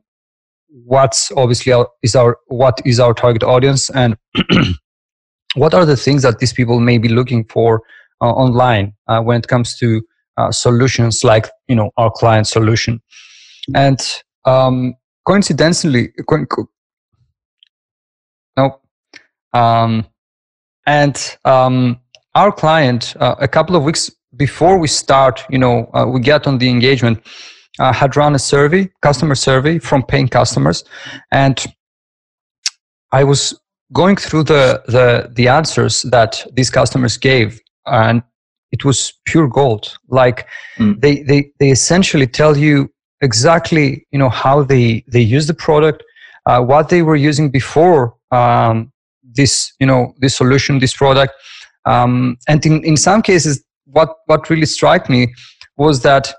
what's 0.69 1.31
obviously 1.33 1.73
our, 1.73 1.89
is 2.03 2.15
our 2.15 2.37
what 2.47 2.81
is 2.85 2.99
our 2.99 3.13
target 3.13 3.43
audience 3.43 3.89
and 3.89 4.17
what 5.55 5.73
are 5.73 5.85
the 5.85 5.97
things 5.97 6.21
that 6.23 6.39
these 6.39 6.53
people 6.53 6.79
may 6.79 6.97
be 6.97 7.09
looking 7.09 7.43
for 7.45 7.81
uh, 8.21 8.31
online 8.31 8.93
uh, 9.07 9.21
when 9.21 9.39
it 9.39 9.47
comes 9.47 9.77
to 9.77 10.01
uh, 10.37 10.51
solutions 10.51 11.23
like 11.23 11.49
you 11.67 11.75
know 11.75 11.91
our 11.97 12.11
client 12.11 12.47
solution. 12.47 13.01
And 13.75 13.99
um, 14.45 14.95
coincidentally 15.25 16.09
co- 16.27 16.45
co- 16.45 16.69
no 18.57 18.79
um, 19.53 20.05
and 20.85 21.37
um, 21.45 21.99
our 22.35 22.51
client 22.51 23.15
uh, 23.19 23.35
a 23.39 23.47
couple 23.47 23.75
of 23.75 23.83
weeks 23.83 24.11
before 24.35 24.77
we 24.77 24.87
start 24.87 25.43
you 25.49 25.57
know 25.57 25.89
uh, 25.93 26.05
we 26.05 26.19
get 26.19 26.47
on 26.47 26.57
the 26.57 26.69
engagement 26.69 27.21
uh, 27.79 27.93
had 27.93 28.15
run 28.15 28.35
a 28.35 28.39
survey 28.39 28.89
customer 29.01 29.35
survey 29.35 29.79
from 29.79 30.03
paying 30.03 30.27
customers. 30.27 30.83
And 31.31 31.63
i 33.11 33.23
was 33.23 33.59
going 33.93 34.15
through 34.15 34.43
the 34.43 34.81
the, 34.87 35.29
the 35.33 35.47
answers 35.47 36.03
that 36.03 36.45
these 36.53 36.69
customers 36.69 37.17
gave. 37.17 37.59
And 37.85 38.23
it 38.71 38.85
was 38.85 39.13
pure 39.25 39.47
gold. 39.47 39.97
Like 40.07 40.47
mm. 40.77 40.99
they, 41.01 41.23
they 41.23 41.51
they 41.59 41.71
essentially 41.71 42.27
tell 42.27 42.55
you 42.55 42.90
exactly 43.21 44.05
you 44.11 44.19
know 44.19 44.29
how 44.29 44.63
they 44.63 45.03
they 45.07 45.21
use 45.21 45.47
the 45.47 45.53
product 45.53 46.03
uh, 46.45 46.61
what 46.61 46.89
they 46.89 47.01
were 47.01 47.15
using 47.15 47.49
before 47.49 48.15
um, 48.31 48.91
this 49.23 49.73
you 49.79 49.85
know 49.85 50.13
this 50.19 50.35
solution 50.35 50.79
this 50.79 50.95
product. 50.95 51.33
Um, 51.85 52.37
and 52.47 52.63
in, 52.65 52.83
in 52.83 52.97
some 52.97 53.21
cases 53.21 53.63
what 53.85 54.15
what 54.25 54.49
really 54.49 54.65
struck 54.65 55.09
me 55.09 55.33
was 55.77 56.01
that 56.01 56.33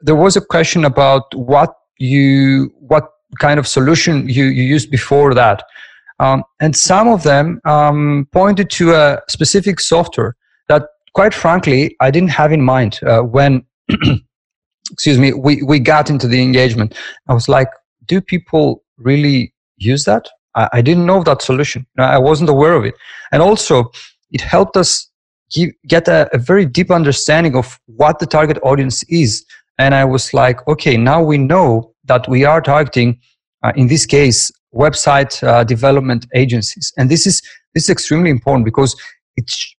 there 0.00 0.16
was 0.16 0.36
a 0.36 0.40
question 0.40 0.84
about 0.84 1.22
what 1.34 1.74
you 1.98 2.72
what 2.78 3.08
kind 3.40 3.58
of 3.58 3.66
solution 3.66 4.28
you, 4.28 4.44
you 4.44 4.62
used 4.62 4.90
before 4.90 5.34
that. 5.34 5.62
Um, 6.18 6.44
and 6.60 6.74
some 6.74 7.08
of 7.08 7.22
them 7.22 7.60
um, 7.66 8.26
pointed 8.32 8.70
to 8.70 8.94
a 8.94 9.20
specific 9.28 9.80
software 9.80 10.34
that 10.68 10.88
quite 11.14 11.34
frankly 11.34 11.96
i 12.00 12.10
didn't 12.10 12.30
have 12.30 12.52
in 12.52 12.62
mind 12.62 13.00
uh, 13.06 13.20
when 13.20 13.64
excuse 14.90 15.18
me 15.18 15.32
we, 15.32 15.62
we 15.62 15.78
got 15.78 16.10
into 16.10 16.26
the 16.26 16.40
engagement 16.42 16.96
i 17.28 17.34
was 17.34 17.48
like 17.48 17.68
do 18.06 18.20
people 18.20 18.82
really 18.98 19.52
use 19.76 20.04
that 20.04 20.28
i, 20.54 20.68
I 20.72 20.82
didn't 20.82 21.06
know 21.06 21.22
that 21.22 21.42
solution 21.42 21.86
i 21.98 22.18
wasn't 22.18 22.50
aware 22.50 22.74
of 22.74 22.84
it 22.84 22.94
and 23.32 23.42
also 23.42 23.90
it 24.30 24.40
helped 24.40 24.76
us 24.76 25.10
give, 25.50 25.70
get 25.86 26.08
a, 26.08 26.28
a 26.32 26.38
very 26.38 26.66
deep 26.66 26.90
understanding 26.90 27.56
of 27.56 27.78
what 27.86 28.18
the 28.18 28.26
target 28.26 28.58
audience 28.62 29.02
is. 29.04 29.44
And 29.78 29.94
I 29.94 30.04
was 30.04 30.32
like, 30.32 30.66
okay, 30.68 30.96
now 30.96 31.22
we 31.22 31.38
know 31.38 31.94
that 32.04 32.28
we 32.28 32.44
are 32.44 32.60
targeting, 32.60 33.20
uh, 33.62 33.72
in 33.76 33.88
this 33.88 34.06
case, 34.06 34.50
website 34.74 35.42
uh, 35.46 35.64
development 35.64 36.26
agencies. 36.34 36.92
And 36.96 37.10
this 37.10 37.26
is 37.26 37.42
this 37.74 37.84
is 37.84 37.90
extremely 37.90 38.30
important 38.30 38.64
because 38.64 38.96
it 39.36 39.46
ch- 39.46 39.76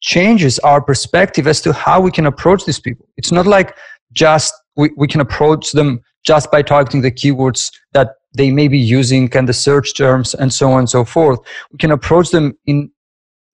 changes 0.00 0.58
our 0.60 0.80
perspective 0.80 1.46
as 1.46 1.60
to 1.62 1.72
how 1.72 2.00
we 2.00 2.10
can 2.10 2.26
approach 2.26 2.64
these 2.64 2.80
people. 2.80 3.06
It's 3.18 3.32
not 3.32 3.46
like 3.46 3.76
just 4.16 4.52
we, 4.76 4.90
we 4.96 5.06
can 5.06 5.20
approach 5.20 5.72
them 5.72 6.00
just 6.24 6.50
by 6.50 6.62
targeting 6.62 7.02
the 7.02 7.10
keywords 7.10 7.70
that 7.92 8.14
they 8.34 8.50
may 8.50 8.68
be 8.68 8.78
using 8.78 9.30
and 9.34 9.48
the 9.48 9.52
search 9.52 9.96
terms 9.96 10.34
and 10.34 10.52
so 10.52 10.72
on 10.72 10.80
and 10.80 10.90
so 10.90 11.04
forth. 11.04 11.38
We 11.72 11.78
can 11.78 11.92
approach 11.92 12.30
them 12.30 12.58
in 12.66 12.90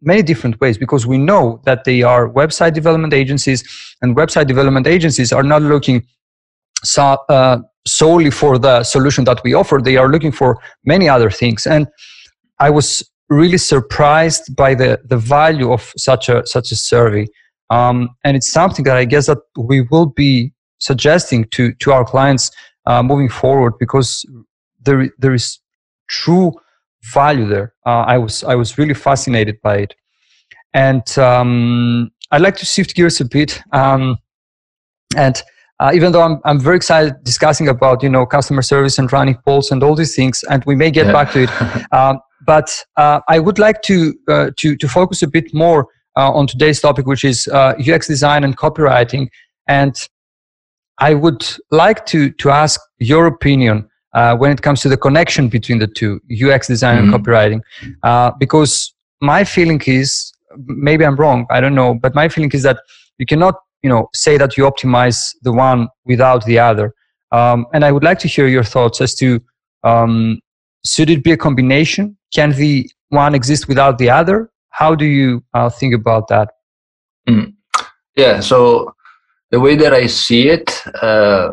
many 0.00 0.22
different 0.22 0.60
ways 0.60 0.78
because 0.78 1.06
we 1.06 1.18
know 1.18 1.60
that 1.64 1.84
they 1.84 2.02
are 2.02 2.28
website 2.28 2.74
development 2.74 3.14
agencies 3.14 3.62
and 4.02 4.16
website 4.16 4.46
development 4.46 4.86
agencies 4.86 5.32
are 5.32 5.44
not 5.44 5.62
looking 5.62 6.04
so, 6.82 7.16
uh, 7.28 7.58
solely 7.86 8.30
for 8.30 8.58
the 8.58 8.82
solution 8.82 9.24
that 9.24 9.40
we 9.44 9.54
offer. 9.54 9.80
They 9.82 9.96
are 9.96 10.08
looking 10.08 10.32
for 10.32 10.58
many 10.84 11.08
other 11.08 11.30
things. 11.30 11.66
And 11.66 11.86
i 12.58 12.70
was 12.70 12.88
really 13.28 13.58
surprised 13.58 14.54
by 14.56 14.74
the, 14.74 15.00
the 15.04 15.16
value 15.16 15.72
of 15.72 15.92
such 15.96 16.28
a 16.28 16.46
such 16.46 16.70
a 16.72 16.76
survey 16.76 17.26
um, 17.72 18.08
and 18.24 18.36
it's 18.36 18.50
something 18.50 18.84
that 18.84 18.96
i 18.96 19.04
guess 19.04 19.26
that 19.26 19.38
we 19.56 19.82
will 19.90 20.06
be 20.06 20.52
suggesting 20.78 21.44
to 21.54 21.72
to 21.74 21.92
our 21.92 22.04
clients 22.04 22.50
uh, 22.86 23.02
moving 23.02 23.28
forward 23.28 23.74
because 23.78 24.26
there 24.84 25.08
there 25.18 25.34
is 25.34 25.60
true 26.08 26.52
value 27.14 27.46
there. 27.46 27.74
Uh, 27.86 28.04
I 28.14 28.18
was 28.18 28.44
I 28.44 28.54
was 28.54 28.78
really 28.78 28.94
fascinated 28.94 29.60
by 29.62 29.78
it, 29.78 29.94
and 30.74 31.18
um, 31.18 32.10
I'd 32.30 32.42
like 32.42 32.56
to 32.56 32.66
shift 32.66 32.94
gears 32.94 33.20
a 33.20 33.24
bit. 33.24 33.60
Um, 33.72 34.16
and 35.16 35.42
uh, 35.80 35.92
even 35.94 36.12
though 36.12 36.22
I'm 36.22 36.40
I'm 36.44 36.60
very 36.60 36.76
excited 36.76 37.14
discussing 37.24 37.68
about 37.68 38.02
you 38.02 38.08
know 38.08 38.26
customer 38.26 38.62
service 38.62 38.98
and 38.98 39.12
running 39.12 39.36
polls 39.44 39.70
and 39.70 39.82
all 39.82 39.94
these 39.94 40.14
things, 40.14 40.42
and 40.50 40.64
we 40.64 40.74
may 40.74 40.90
get 40.90 41.06
yeah. 41.06 41.12
back 41.12 41.32
to 41.32 41.42
it. 41.44 41.92
um, 41.92 42.20
but 42.44 42.84
uh, 42.96 43.20
I 43.28 43.38
would 43.38 43.58
like 43.58 43.82
to 43.82 44.14
uh, 44.28 44.50
to 44.56 44.76
to 44.76 44.88
focus 44.88 45.22
a 45.22 45.28
bit 45.28 45.52
more 45.54 45.86
on 46.16 46.46
today's 46.46 46.80
topic, 46.80 47.06
which 47.06 47.24
is 47.24 47.48
UX 47.48 48.06
design 48.06 48.44
and 48.44 48.56
copywriting, 48.56 49.28
and 49.66 49.96
I 50.98 51.14
would 51.14 51.44
like 51.70 52.06
to 52.06 52.30
to 52.30 52.50
ask 52.50 52.80
your 52.98 53.26
opinion 53.26 53.88
uh, 54.14 54.36
when 54.36 54.52
it 54.52 54.62
comes 54.62 54.80
to 54.82 54.88
the 54.88 54.96
connection 54.96 55.48
between 55.48 55.78
the 55.78 55.86
two, 55.86 56.20
UX 56.30 56.66
design 56.66 56.98
mm-hmm. 56.98 57.14
and 57.14 57.24
copywriting. 57.24 57.60
Uh, 58.02 58.30
because 58.38 58.94
my 59.20 59.44
feeling 59.44 59.80
is, 59.86 60.32
maybe 60.66 61.04
I'm 61.04 61.16
wrong, 61.16 61.46
I 61.50 61.60
don't 61.60 61.74
know, 61.74 61.94
but 61.94 62.14
my 62.14 62.28
feeling 62.28 62.50
is 62.52 62.62
that 62.62 62.78
you 63.18 63.26
cannot, 63.26 63.54
you 63.82 63.88
know, 63.88 64.08
say 64.14 64.36
that 64.36 64.56
you 64.56 64.64
optimize 64.64 65.34
the 65.42 65.52
one 65.52 65.88
without 66.04 66.44
the 66.44 66.58
other. 66.58 66.94
Um, 67.30 67.66
and 67.72 67.84
I 67.84 67.92
would 67.92 68.04
like 68.04 68.18
to 68.20 68.28
hear 68.28 68.46
your 68.46 68.64
thoughts 68.64 69.00
as 69.00 69.14
to 69.16 69.40
um, 69.84 70.40
should 70.84 71.08
it 71.08 71.24
be 71.24 71.32
a 71.32 71.36
combination? 71.36 72.16
Can 72.34 72.50
the 72.52 72.88
one 73.08 73.34
exist 73.34 73.68
without 73.68 73.98
the 73.98 74.10
other? 74.10 74.50
How 74.72 74.94
do 74.94 75.04
you 75.04 75.44
uh, 75.54 75.70
think 75.70 75.94
about 75.94 76.28
that? 76.28 76.48
Mm. 77.28 77.54
Yeah, 78.16 78.40
so 78.40 78.94
the 79.50 79.60
way 79.60 79.76
that 79.76 79.94
I 79.94 80.06
see 80.06 80.48
it, 80.48 80.70
uh, 81.02 81.52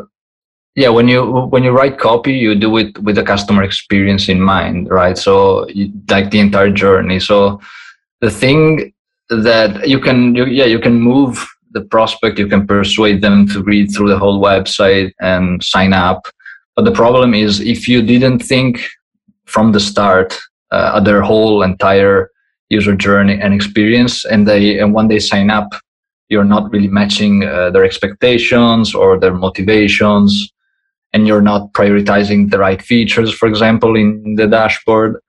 yeah 0.76 0.88
when 0.88 1.08
you 1.08 1.24
when 1.52 1.62
you 1.64 1.72
write 1.72 1.98
copy 1.98 2.32
you 2.32 2.54
do 2.54 2.76
it 2.76 2.98
with 3.00 3.16
the 3.16 3.22
customer 3.22 3.62
experience 3.62 4.28
in 4.28 4.40
mind 4.40 4.88
right 4.90 5.18
so 5.18 5.68
you, 5.68 5.92
like 6.08 6.30
the 6.30 6.38
entire 6.38 6.70
journey 6.70 7.18
so 7.18 7.60
the 8.20 8.30
thing 8.30 8.92
that 9.28 9.88
you 9.88 9.98
can 9.98 10.34
you, 10.34 10.46
yeah 10.46 10.64
you 10.64 10.78
can 10.78 11.00
move 11.00 11.46
the 11.72 11.82
prospect 11.82 12.38
you 12.38 12.46
can 12.46 12.66
persuade 12.66 13.20
them 13.20 13.46
to 13.48 13.62
read 13.62 13.92
through 13.92 14.08
the 14.08 14.18
whole 14.18 14.40
website 14.40 15.12
and 15.20 15.62
sign 15.62 15.92
up 15.92 16.26
but 16.76 16.84
the 16.84 16.92
problem 16.92 17.34
is 17.34 17.60
if 17.60 17.88
you 17.88 18.00
didn't 18.02 18.38
think 18.38 18.88
from 19.46 19.72
the 19.72 19.80
start 19.80 20.38
uh, 20.70 21.00
their 21.00 21.20
whole 21.20 21.62
entire 21.62 22.30
user 22.70 22.96
journey 22.96 23.38
and 23.40 23.52
experience 23.52 24.24
and 24.24 24.46
they 24.48 24.78
and 24.78 24.94
when 24.94 25.08
they 25.08 25.18
sign 25.18 25.50
up 25.50 25.68
you're 26.28 26.44
not 26.44 26.70
really 26.72 26.88
matching 26.88 27.44
uh, 27.44 27.70
their 27.70 27.84
expectations 27.84 28.94
or 28.94 29.18
their 29.18 29.34
motivations 29.34 30.50
and 31.12 31.26
you're 31.26 31.42
not 31.42 31.72
prioritizing 31.72 32.50
the 32.50 32.58
right 32.58 32.80
features, 32.80 33.34
for 33.34 33.48
example, 33.48 33.96
in 33.96 34.36
the 34.36 34.46
dashboard, 34.46 35.20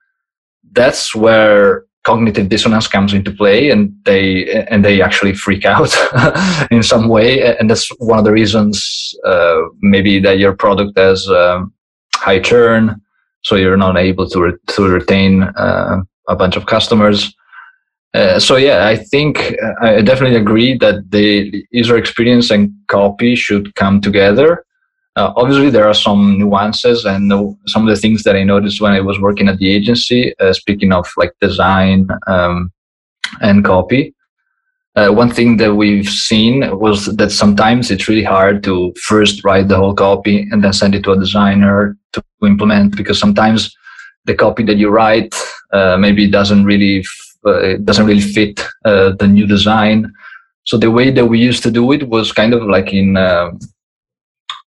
that's 0.72 1.14
where 1.14 1.84
cognitive 2.04 2.48
dissonance 2.48 2.88
comes 2.88 3.12
into 3.12 3.30
play 3.30 3.70
and 3.70 3.92
they 4.04 4.64
and 4.68 4.84
they 4.84 5.00
actually 5.00 5.34
freak 5.34 5.64
out 5.64 5.94
in 6.72 6.82
some 6.82 7.08
way 7.08 7.56
and 7.56 7.70
that's 7.70 7.88
one 7.98 8.18
of 8.18 8.24
the 8.24 8.32
reasons 8.32 9.14
uh, 9.24 9.60
maybe 9.82 10.18
that 10.18 10.38
your 10.38 10.52
product 10.52 10.98
has 10.98 11.28
um, 11.28 11.72
high 12.12 12.40
churn 12.40 13.00
so 13.44 13.54
you're 13.54 13.76
not 13.76 13.96
able 13.96 14.28
to, 14.28 14.42
re- 14.42 14.58
to 14.66 14.88
retain 14.88 15.44
uh, 15.44 15.98
a 16.28 16.36
bunch 16.36 16.56
of 16.56 16.66
customers 16.66 17.34
Uh, 18.14 18.38
so 18.38 18.56
yeah, 18.56 18.86
I 18.86 18.96
think 18.96 19.56
uh, 19.62 19.72
I 19.80 20.02
definitely 20.02 20.36
agree 20.36 20.76
that 20.78 21.10
the 21.10 21.64
user 21.70 21.96
experience 21.96 22.50
and 22.50 22.70
copy 22.88 23.34
should 23.34 23.74
come 23.74 24.00
together. 24.00 24.64
Uh, 25.16 25.32
obviously, 25.36 25.70
there 25.70 25.88
are 25.88 25.94
some 25.94 26.38
nuances 26.38 27.04
and 27.04 27.32
some 27.66 27.88
of 27.88 27.94
the 27.94 28.00
things 28.00 28.22
that 28.22 28.36
I 28.36 28.44
noticed 28.44 28.80
when 28.80 28.92
I 28.92 29.00
was 29.00 29.18
working 29.18 29.48
at 29.48 29.58
the 29.58 29.70
agency. 29.70 30.34
Uh, 30.38 30.52
speaking 30.52 30.92
of 30.92 31.10
like 31.16 31.32
design 31.40 32.08
um, 32.26 32.70
and 33.40 33.64
copy, 33.64 34.14
uh, 34.94 35.08
one 35.08 35.30
thing 35.30 35.56
that 35.56 35.74
we've 35.74 36.08
seen 36.08 36.78
was 36.78 37.06
that 37.16 37.30
sometimes 37.30 37.90
it's 37.90 38.08
really 38.08 38.24
hard 38.24 38.62
to 38.64 38.92
first 39.02 39.42
write 39.44 39.68
the 39.68 39.76
whole 39.76 39.94
copy 39.94 40.48
and 40.50 40.62
then 40.62 40.72
send 40.72 40.94
it 40.94 41.02
to 41.04 41.12
a 41.12 41.18
designer 41.18 41.96
to 42.12 42.22
implement 42.42 42.96
because 42.96 43.18
sometimes 43.18 43.74
the 44.26 44.34
copy 44.34 44.62
that 44.64 44.76
you 44.76 44.90
write 44.90 45.34
uh, 45.72 45.96
maybe 45.96 46.24
it 46.24 46.30
doesn't 46.30 46.64
really 46.64 47.04
uh, 47.46 47.76
doesn't 47.84 48.06
really 48.06 48.20
fit 48.20 48.60
uh, 48.84 49.12
the 49.18 49.26
new 49.26 49.46
design. 49.46 50.12
So 50.64 50.78
the 50.78 50.90
way 50.90 51.10
that 51.10 51.26
we 51.26 51.38
used 51.40 51.62
to 51.64 51.70
do 51.70 51.92
it 51.92 52.08
was 52.08 52.30
kind 52.30 52.54
of 52.54 52.62
like 52.62 52.92
in 52.92 53.16
uh, 53.16 53.50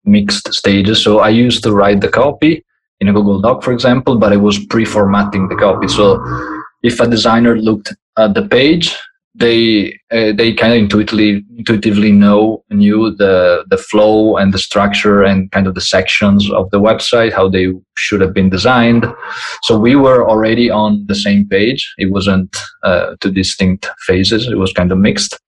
mixed 0.05 0.53
stages. 0.55 1.03
So 1.03 1.21
I 1.21 1.31
used 1.31 1.63
to 1.65 1.73
write 1.73 2.01
the 2.01 2.09
copy 2.09 2.65
in 3.01 3.09
a 3.09 3.13
Google 3.13 3.41
Doc, 3.41 3.65
for 3.65 3.73
example, 3.73 4.17
but 4.17 4.33
I 4.33 4.37
was 4.37 4.65
pre-formatting 4.67 5.49
the 5.49 5.57
copy. 5.57 5.89
So 5.89 6.23
if 6.83 7.01
a 7.01 7.09
designer 7.09 7.57
looked 7.57 7.93
at 8.17 8.35
the 8.35 8.47
page 8.47 8.97
they 9.35 9.99
uh, 10.11 10.33
they 10.33 10.53
kind 10.53 10.75
of 10.75 10.79
intuitively 10.79 11.43
intuitively 11.57 12.13
know 12.13 12.63
knew 12.71 13.11
the 13.17 13.65
the 13.71 13.79
flow 13.79 14.37
and 14.37 14.53
the 14.53 14.59
structure 14.59 15.23
and 15.23 15.51
kind 15.53 15.67
of 15.67 15.75
the 15.75 15.81
sections 15.81 16.51
of 16.53 16.71
the 16.71 16.81
website 16.81 17.33
how 17.33 17.49
they 17.49 17.73
should 17.97 18.21
have 18.21 18.35
been 18.35 18.51
designed. 18.51 19.07
So 19.63 19.79
we 19.79 19.97
were 19.97 20.29
already 20.29 20.71
on 20.71 21.07
the 21.07 21.15
same 21.15 21.49
page. 21.49 21.95
It 21.97 22.11
wasn't 22.11 22.55
uh, 22.83 23.17
two 23.21 23.31
distinct 23.31 23.89
phases. 24.07 24.49
It 24.49 24.59
was 24.59 24.73
kind 24.73 24.93
of 24.93 24.99
mixed. 24.99 25.39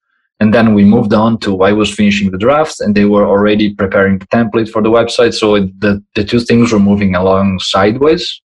And 0.41 0.53
then 0.53 0.75
we 0.75 0.85
moved 0.85 1.15
on 1.15 1.39
to 1.41 1.63
i 1.63 1.73
was 1.73 1.95
finishing 1.95 2.31
the 2.31 2.39
draft 2.39 2.81
and 2.81 2.95
they 2.95 3.05
were 3.05 3.27
already 3.27 3.73
preparing 3.73 4.19
the 4.19 4.27
template 4.27 4.69
for 4.69 4.83
the 4.83 4.91
website. 4.91 5.35
So 5.35 5.59
the, 5.79 6.03
the 6.15 6.25
two 6.25 6.41
things 6.41 6.73
were 6.73 6.81
moving 6.81 7.15
along 7.15 7.61
sideways. 7.61 8.41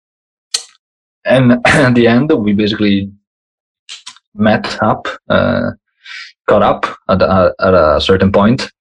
And 1.26 1.62
at 1.66 1.96
the 1.96 2.08
end 2.08 2.32
we 2.32 2.54
basically 2.54 3.10
met 4.38 4.82
up, 4.82 5.08
uh, 5.30 5.72
caught 6.48 6.64
up 6.64 6.86
at 7.10 7.22
a, 7.22 7.54
at 7.60 7.74
a 7.74 8.02
certain 8.02 8.32
point, 8.32 8.72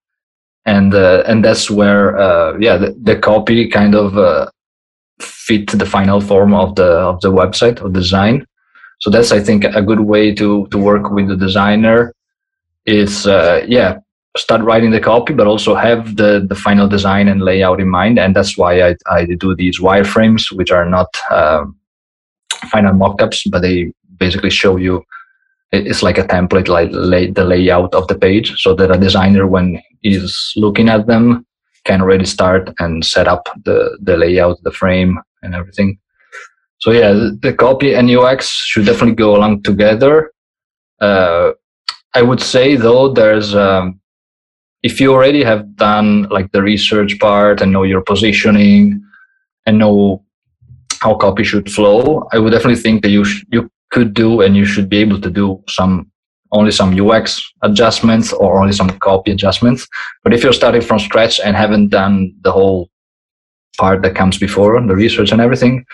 and 0.64 0.94
uh, 0.94 1.22
and 1.26 1.44
that's 1.44 1.70
where 1.70 2.16
uh, 2.18 2.56
yeah 2.58 2.76
the, 2.76 2.96
the, 3.02 3.16
copy 3.16 3.68
kind 3.68 3.94
of 3.94 4.16
uh, 4.18 4.48
fit 5.20 5.70
the 5.70 5.86
final 5.86 6.20
form 6.20 6.54
of 6.54 6.74
the 6.74 6.84
of 6.84 7.20
the 7.20 7.32
website 7.32 7.82
or 7.82 7.88
design. 7.88 8.46
So 9.00 9.10
that's 9.10 9.32
I 9.32 9.40
think 9.40 9.64
a 9.64 9.82
good 9.82 10.00
way 10.00 10.34
to 10.34 10.66
to 10.68 10.78
work 10.78 11.10
with 11.10 11.28
the 11.28 11.36
designer. 11.36 12.12
Is 12.86 13.26
uh, 13.26 13.64
yeah 13.66 13.98
start 14.36 14.62
writing 14.62 14.90
the 14.90 15.00
copy, 15.00 15.32
but 15.34 15.46
also 15.46 15.74
have 15.74 16.16
the 16.16 16.44
the 16.48 16.54
final 16.54 16.88
design 16.88 17.28
and 17.28 17.42
layout 17.42 17.80
in 17.80 17.88
mind, 17.88 18.18
and 18.18 18.34
that's 18.34 18.56
why 18.56 18.82
I 18.82 18.96
I 19.06 19.24
do 19.24 19.54
these 19.54 19.80
wireframes, 19.80 20.52
which 20.52 20.70
are 20.70 20.88
not 20.88 21.08
um, 21.30 21.76
final 22.70 22.92
mockups, 22.92 23.50
but 23.50 23.62
they 23.62 23.92
basically 24.18 24.50
show 24.50 24.76
you 24.76 25.02
it's 25.72 26.02
like 26.02 26.18
a 26.18 26.24
template 26.24 26.68
like 26.68 26.90
lay, 26.92 27.30
the 27.30 27.44
layout 27.44 27.94
of 27.94 28.06
the 28.08 28.18
page. 28.18 28.60
So 28.60 28.74
that 28.74 28.90
a 28.90 28.98
designer 28.98 29.46
when 29.46 29.82
he's 30.02 30.52
looking 30.56 30.88
at 30.88 31.06
them 31.06 31.46
can 31.84 32.00
already 32.02 32.24
start 32.26 32.70
and 32.78 33.04
set 33.04 33.28
up 33.28 33.48
the 33.64 33.98
the 34.02 34.16
layout 34.16 34.62
the 34.62 34.72
frame 34.72 35.18
and 35.42 35.54
everything. 35.54 35.98
So 36.78 36.90
yeah 36.90 37.12
the, 37.12 37.38
the 37.42 37.52
copy 37.52 37.94
and 37.94 38.10
ux 38.10 38.48
should 38.48 38.86
definitely 38.86 39.16
go 39.16 39.36
along 39.36 39.62
together. 39.62 40.32
Uh, 41.00 41.52
i 42.14 42.22
would 42.22 42.40
say 42.40 42.74
though 42.74 43.12
there's 43.12 43.54
um, 43.54 44.00
if 44.82 45.00
you 45.00 45.12
already 45.12 45.44
have 45.44 45.76
done 45.76 46.22
like 46.30 46.50
the 46.52 46.62
research 46.62 47.18
part 47.18 47.60
and 47.60 47.70
know 47.72 47.82
your 47.82 48.00
positioning 48.00 49.02
and 49.66 49.78
know 49.78 50.24
how 51.02 51.14
copy 51.14 51.44
should 51.44 51.70
flow 51.70 52.26
i 52.32 52.38
would 52.38 52.52
definitely 52.52 52.80
think 52.80 53.02
that 53.02 53.10
you 53.10 53.24
sh- 53.24 53.44
you 53.52 53.70
could 53.90 54.14
do 54.14 54.40
and 54.40 54.56
you 54.56 54.64
should 54.64 54.88
be 54.88 54.98
able 54.98 55.20
to 55.20 55.30
do 55.30 55.62
some 55.68 56.10
only 56.52 56.70
some 56.70 56.98
UX 56.98 57.42
adjustments 57.62 58.32
or 58.32 58.60
only 58.60 58.72
some 58.72 58.90
copy 58.98 59.32
adjustments. 59.32 59.86
But 60.22 60.32
if 60.32 60.42
you're 60.42 60.52
starting 60.52 60.80
from 60.80 60.98
scratch 60.98 61.40
and 61.40 61.56
haven't 61.56 61.88
done 61.88 62.34
the 62.42 62.52
whole 62.52 62.88
part 63.78 64.02
that 64.02 64.14
comes 64.14 64.38
before 64.38 64.80
the 64.80 64.94
research 64.94 65.32
and 65.32 65.40
everything, 65.40 65.84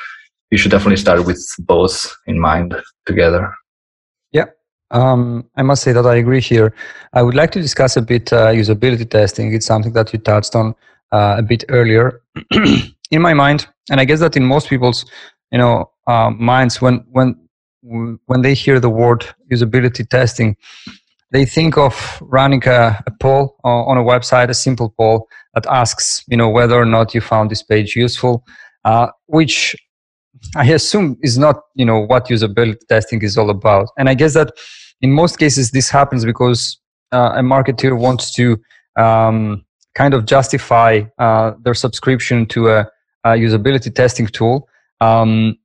you 0.50 0.58
should 0.58 0.70
definitely 0.70 0.98
start 0.98 1.24
with 1.26 1.42
both 1.60 2.14
in 2.26 2.38
mind 2.38 2.74
together. 3.06 3.52
Yeah, 4.30 4.46
um, 4.90 5.48
I 5.56 5.62
must 5.62 5.82
say 5.82 5.92
that 5.92 6.06
I 6.06 6.16
agree 6.16 6.40
here. 6.40 6.74
I 7.14 7.22
would 7.22 7.34
like 7.34 7.50
to 7.52 7.60
discuss 7.60 7.96
a 7.96 8.02
bit 8.02 8.32
uh, 8.32 8.48
usability 8.48 9.08
testing. 9.08 9.54
It's 9.54 9.66
something 9.66 9.94
that 9.94 10.12
you 10.12 10.18
touched 10.18 10.54
on 10.54 10.74
uh, 11.10 11.36
a 11.38 11.42
bit 11.42 11.64
earlier. 11.70 12.20
in 13.12 13.20
my 13.20 13.34
mind, 13.34 13.68
and 13.90 14.00
I 14.00 14.04
guess 14.04 14.20
that 14.20 14.36
in 14.36 14.44
most 14.44 14.68
people's, 14.68 15.04
you 15.52 15.58
know, 15.58 15.90
uh, 16.06 16.30
minds, 16.30 16.80
when 16.80 17.04
when 17.12 17.36
when 17.82 18.42
they 18.42 18.54
hear 18.54 18.78
the 18.80 18.90
word 18.90 19.26
usability 19.50 20.08
testing, 20.08 20.56
they 21.30 21.44
think 21.44 21.76
of 21.76 22.18
running 22.20 22.62
a, 22.66 23.02
a, 23.06 23.10
poll 23.20 23.56
on 23.64 23.96
a 23.96 24.02
website, 24.02 24.50
a 24.50 24.54
simple 24.54 24.90
poll 24.98 25.28
that 25.54 25.66
asks, 25.66 26.22
you 26.28 26.36
know, 26.36 26.48
whether 26.48 26.76
or 26.76 26.84
not 26.84 27.14
you 27.14 27.20
found 27.20 27.50
this 27.50 27.62
page 27.62 27.96
useful, 27.96 28.44
uh, 28.84 29.08
which 29.26 29.74
I 30.56 30.64
assume 30.66 31.16
is 31.22 31.38
not, 31.38 31.60
you 31.74 31.84
know, 31.84 32.00
what 32.00 32.26
usability 32.26 32.86
testing 32.88 33.22
is 33.22 33.38
all 33.38 33.50
about. 33.50 33.88
And 33.98 34.08
I 34.08 34.14
guess 34.14 34.34
that 34.34 34.52
in 35.00 35.12
most 35.12 35.38
cases 35.38 35.70
this 35.70 35.88
happens 35.88 36.24
because 36.24 36.78
uh, 37.12 37.32
a 37.34 37.40
marketer 37.40 37.98
wants 37.98 38.32
to 38.34 38.60
um, 38.96 39.64
kind 39.94 40.14
of 40.14 40.26
justify 40.26 41.02
uh, 41.18 41.52
their 41.62 41.74
subscription 41.74 42.46
to 42.46 42.68
a, 42.70 42.90
a 43.24 43.30
usability 43.30 43.94
testing 43.94 44.26
tool. 44.26 44.68
Um, 45.00 45.56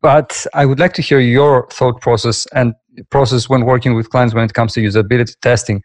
but 0.00 0.46
I 0.54 0.66
would 0.66 0.78
like 0.78 0.92
to 0.94 1.02
hear 1.02 1.20
your 1.20 1.68
thought 1.70 2.00
process 2.00 2.46
and 2.54 2.74
process 3.10 3.48
when 3.48 3.64
working 3.64 3.94
with 3.94 4.10
clients 4.10 4.34
when 4.34 4.44
it 4.44 4.54
comes 4.54 4.72
to 4.74 4.80
usability 4.80 5.38
testing. 5.40 5.82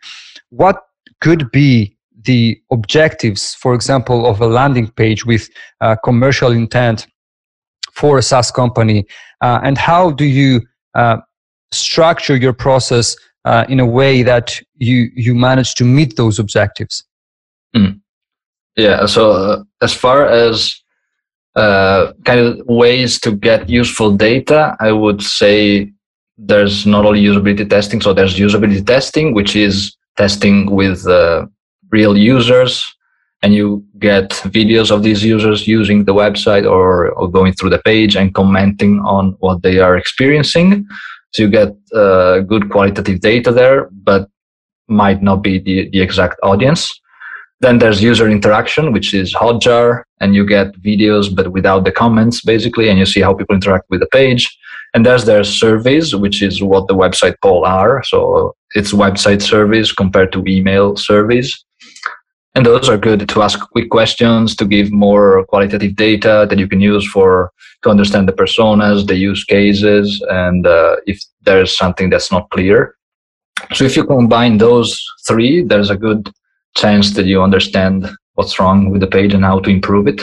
What 0.50 0.78
could 1.22 1.52
be 1.52 1.96
the 2.24 2.62
objectives, 2.72 3.56
for 3.56 3.74
example, 3.74 4.26
of 4.26 4.42
a 4.42 4.48
landing 4.48 4.90
page 4.92 5.26
with 5.26 5.50
uh, 5.82 5.96
commercial 6.04 6.52
intent 6.52 7.08
for 7.94 8.18
a 8.18 8.22
SaaS 8.22 8.50
company, 8.52 9.06
uh, 9.42 9.60
and 9.64 9.78
how 9.78 10.12
do 10.12 10.26
you 10.26 10.62
uh, 10.96 11.18
structure 11.72 12.36
your 12.36 12.54
process 12.54 13.16
uh, 13.46 13.66
in 13.70 13.80
a 13.80 13.86
way 13.86 14.24
that 14.24 14.60
you 14.76 15.10
you 15.16 15.36
manage 15.36 15.76
to 15.76 15.84
meet 15.84 16.16
those 16.16 16.40
objectives? 16.40 17.04
Mm. 17.76 18.00
Yeah. 18.76 19.06
So 19.06 19.32
uh, 19.32 19.64
as 19.82 19.94
far 19.94 20.26
as 20.26 20.83
uh, 21.56 22.14
kind 22.26 22.40
of 22.40 22.62
ways 22.68 23.20
to 23.22 23.32
get 23.32 23.70
useful 23.70 24.12
data, 24.12 24.76
I 24.80 24.92
would 24.92 25.22
say 25.22 25.92
there's 26.38 26.86
not 26.86 27.06
only 27.06 27.24
usability 27.24 27.70
testing, 27.70 28.02
so 28.02 28.14
there's 28.14 28.38
usability 28.38 28.86
testing, 28.86 29.34
which 29.34 29.56
is 29.56 29.96
testing 30.18 30.72
with 30.72 31.08
uh, 31.08 31.46
real 31.92 32.18
users, 32.18 32.84
and 33.44 33.54
you 33.54 33.86
get 34.00 34.30
videos 34.30 34.90
of 34.90 35.04
these 35.04 35.24
users 35.24 35.68
using 35.68 36.06
the 36.06 36.14
website 36.14 36.70
or, 36.70 37.10
or 37.10 37.30
going 37.30 37.54
through 37.54 37.70
the 37.70 37.80
page 37.80 38.16
and 38.16 38.34
commenting 38.34 39.00
on 39.02 39.36
what 39.40 39.62
they 39.62 39.80
are 39.80 39.98
experiencing. 39.98 40.88
So 41.32 41.44
you 41.44 41.50
get 41.50 41.76
uh, 41.94 42.40
good 42.40 42.70
qualitative 42.70 43.20
data 43.20 43.52
there, 43.52 43.90
but 43.92 44.30
might 44.88 45.22
not 45.22 45.38
be 45.38 45.60
the, 45.60 45.90
the 45.90 46.02
exact 46.02 46.40
audience. 46.44 46.90
Then 47.60 47.78
there's 47.78 48.04
user 48.04 48.30
interaction, 48.30 48.92
which 48.92 49.14
is 49.14 49.34
Hotjar, 49.34 50.04
and 50.20 50.36
you 50.36 50.46
get 50.46 50.74
videos 50.82 51.34
but 51.34 51.52
without 51.52 51.86
the 51.86 51.92
comments 51.92 52.42
basically, 52.42 52.90
and 52.90 53.00
you 53.00 53.06
see 53.06 53.22
how 53.22 53.34
people 53.34 53.56
interact 53.56 53.90
with 53.90 54.02
the 54.02 54.08
page. 54.08 54.58
And 54.94 55.06
there's 55.06 55.26
their 55.26 55.44
surveys, 55.44 56.16
which 56.16 56.42
is 56.42 56.62
what 56.62 56.88
the 56.88 56.96
website 56.96 57.36
poll 57.42 57.66
are. 57.66 58.04
So 58.04 58.56
it's 58.76 58.94
website 58.94 59.42
surveys 59.42 59.92
compared 59.92 60.32
to 60.34 60.44
email 60.46 60.96
surveys. 60.98 61.64
And 62.56 62.66
those 62.66 62.88
are 62.88 62.98
good 62.98 63.28
to 63.28 63.42
ask 63.42 63.60
quick 63.72 63.90
questions, 63.90 64.56
to 64.58 64.66
give 64.66 64.92
more 64.92 65.44
qualitative 65.46 65.96
data 65.96 66.46
that 66.48 66.60
you 66.60 66.68
can 66.68 66.82
use 66.82 67.08
for 67.08 67.52
to 67.82 67.90
understand 67.90 68.28
the 68.28 68.34
personas, 68.34 69.08
the 69.08 69.16
use 69.16 69.44
cases, 69.44 70.24
and 70.30 70.68
uh, 70.68 70.98
if 71.08 71.20
there's 71.42 71.76
something 71.76 72.12
that's 72.12 72.32
not 72.32 72.50
clear. 72.52 72.96
So 73.74 73.86
if 73.86 73.96
you 73.98 74.04
combine 74.04 74.60
those 74.60 75.02
three, 75.28 75.64
there's 75.64 75.90
a 75.90 75.98
good 75.98 76.32
chance 76.76 77.14
that 77.14 77.26
you 77.26 77.42
understand 77.42 78.10
what's 78.36 78.60
wrong 78.60 78.90
with 78.90 79.02
the 79.02 79.08
page 79.08 79.34
and 79.34 79.44
how 79.44 79.60
to 79.60 79.70
improve 79.70 80.08
it. 80.08 80.22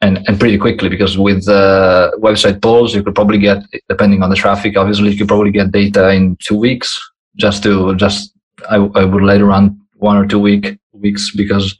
And 0.00 0.18
and 0.26 0.38
pretty 0.38 0.58
quickly 0.58 0.88
because 0.88 1.16
with 1.16 1.48
uh, 1.48 2.10
website 2.18 2.60
polls 2.60 2.92
you 2.92 3.04
could 3.04 3.14
probably 3.14 3.38
get 3.38 3.62
depending 3.88 4.24
on 4.24 4.30
the 4.30 4.36
traffic 4.44 4.76
obviously 4.76 5.10
you 5.10 5.16
could 5.16 5.28
probably 5.28 5.52
get 5.52 5.70
data 5.70 6.10
in 6.10 6.36
two 6.40 6.56
weeks 6.56 6.98
just 7.36 7.62
to 7.62 7.94
just 7.94 8.34
i, 8.68 8.78
I 9.00 9.04
would 9.04 9.22
later 9.22 9.44
run 9.44 9.80
one 9.94 10.16
or 10.16 10.26
two 10.26 10.40
week 10.40 10.76
weeks 10.90 11.30
because 11.30 11.78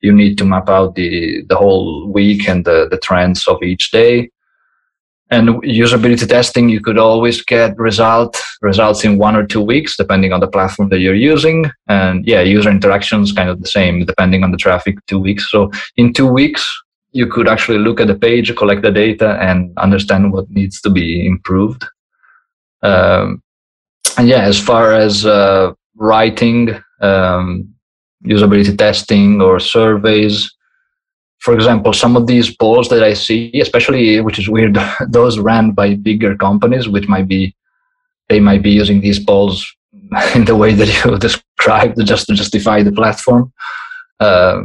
you 0.00 0.12
need 0.12 0.38
to 0.38 0.44
map 0.44 0.68
out 0.68 0.94
the 0.94 1.42
the 1.48 1.56
whole 1.56 2.06
week 2.06 2.48
and 2.48 2.64
the, 2.64 2.86
the 2.88 2.98
trends 2.98 3.48
of 3.48 3.60
each 3.64 3.90
day 3.90 4.30
and 5.30 5.48
usability 5.62 6.28
testing 6.28 6.68
you 6.68 6.80
could 6.80 6.98
always 6.98 7.42
get 7.44 7.76
result 7.78 8.40
results 8.62 9.04
in 9.04 9.18
one 9.18 9.34
or 9.34 9.44
two 9.44 9.60
weeks 9.60 9.96
depending 9.96 10.32
on 10.32 10.40
the 10.40 10.46
platform 10.46 10.88
that 10.88 11.00
you're 11.00 11.14
using. 11.14 11.70
And 11.88 12.26
yeah 12.26 12.42
user 12.42 12.70
interactions 12.70 13.32
kind 13.32 13.48
of 13.48 13.60
the 13.60 13.68
same 13.68 14.04
depending 14.04 14.44
on 14.44 14.52
the 14.52 14.56
traffic 14.56 14.98
two 15.06 15.18
weeks. 15.18 15.50
So 15.50 15.70
in 15.96 16.12
two 16.12 16.28
weeks 16.28 16.62
you 17.12 17.26
could 17.26 17.48
actually 17.48 17.78
look 17.78 18.00
at 18.00 18.06
the 18.06 18.14
page 18.14 18.54
collect 18.56 18.82
the 18.82 18.92
data 18.92 19.38
and 19.40 19.76
understand 19.78 20.32
what 20.32 20.50
needs 20.50 20.80
to 20.82 20.90
be 20.90 21.26
improved. 21.26 21.84
Um, 22.82 23.42
and 24.18 24.28
yeah 24.28 24.42
as 24.42 24.60
far 24.60 24.92
as 24.92 25.26
uh, 25.26 25.72
writing 25.96 26.80
um, 27.00 27.74
usability 28.24 28.76
testing 28.76 29.40
or 29.40 29.58
surveys 29.58 30.55
for 31.46 31.54
example, 31.54 31.92
some 31.92 32.16
of 32.16 32.26
these 32.26 32.48
polls 32.56 32.88
that 32.88 33.04
I 33.04 33.14
see, 33.14 33.52
especially 33.60 34.20
which 34.20 34.36
is 34.40 34.48
weird, 34.48 34.76
those 35.08 35.38
ran 35.38 35.70
by 35.70 35.94
bigger 35.94 36.36
companies, 36.36 36.88
which 36.88 37.06
might 37.06 37.28
be 37.28 37.54
they 38.28 38.40
might 38.40 38.62
be 38.64 38.72
using 38.72 39.00
these 39.00 39.20
polls 39.20 39.56
in 40.34 40.44
the 40.44 40.56
way 40.56 40.74
that 40.74 40.90
you 40.96 41.16
described 41.28 42.04
just 42.04 42.26
to 42.26 42.34
justify 42.34 42.82
the 42.82 42.90
platform. 42.90 43.52
Uh, 44.18 44.62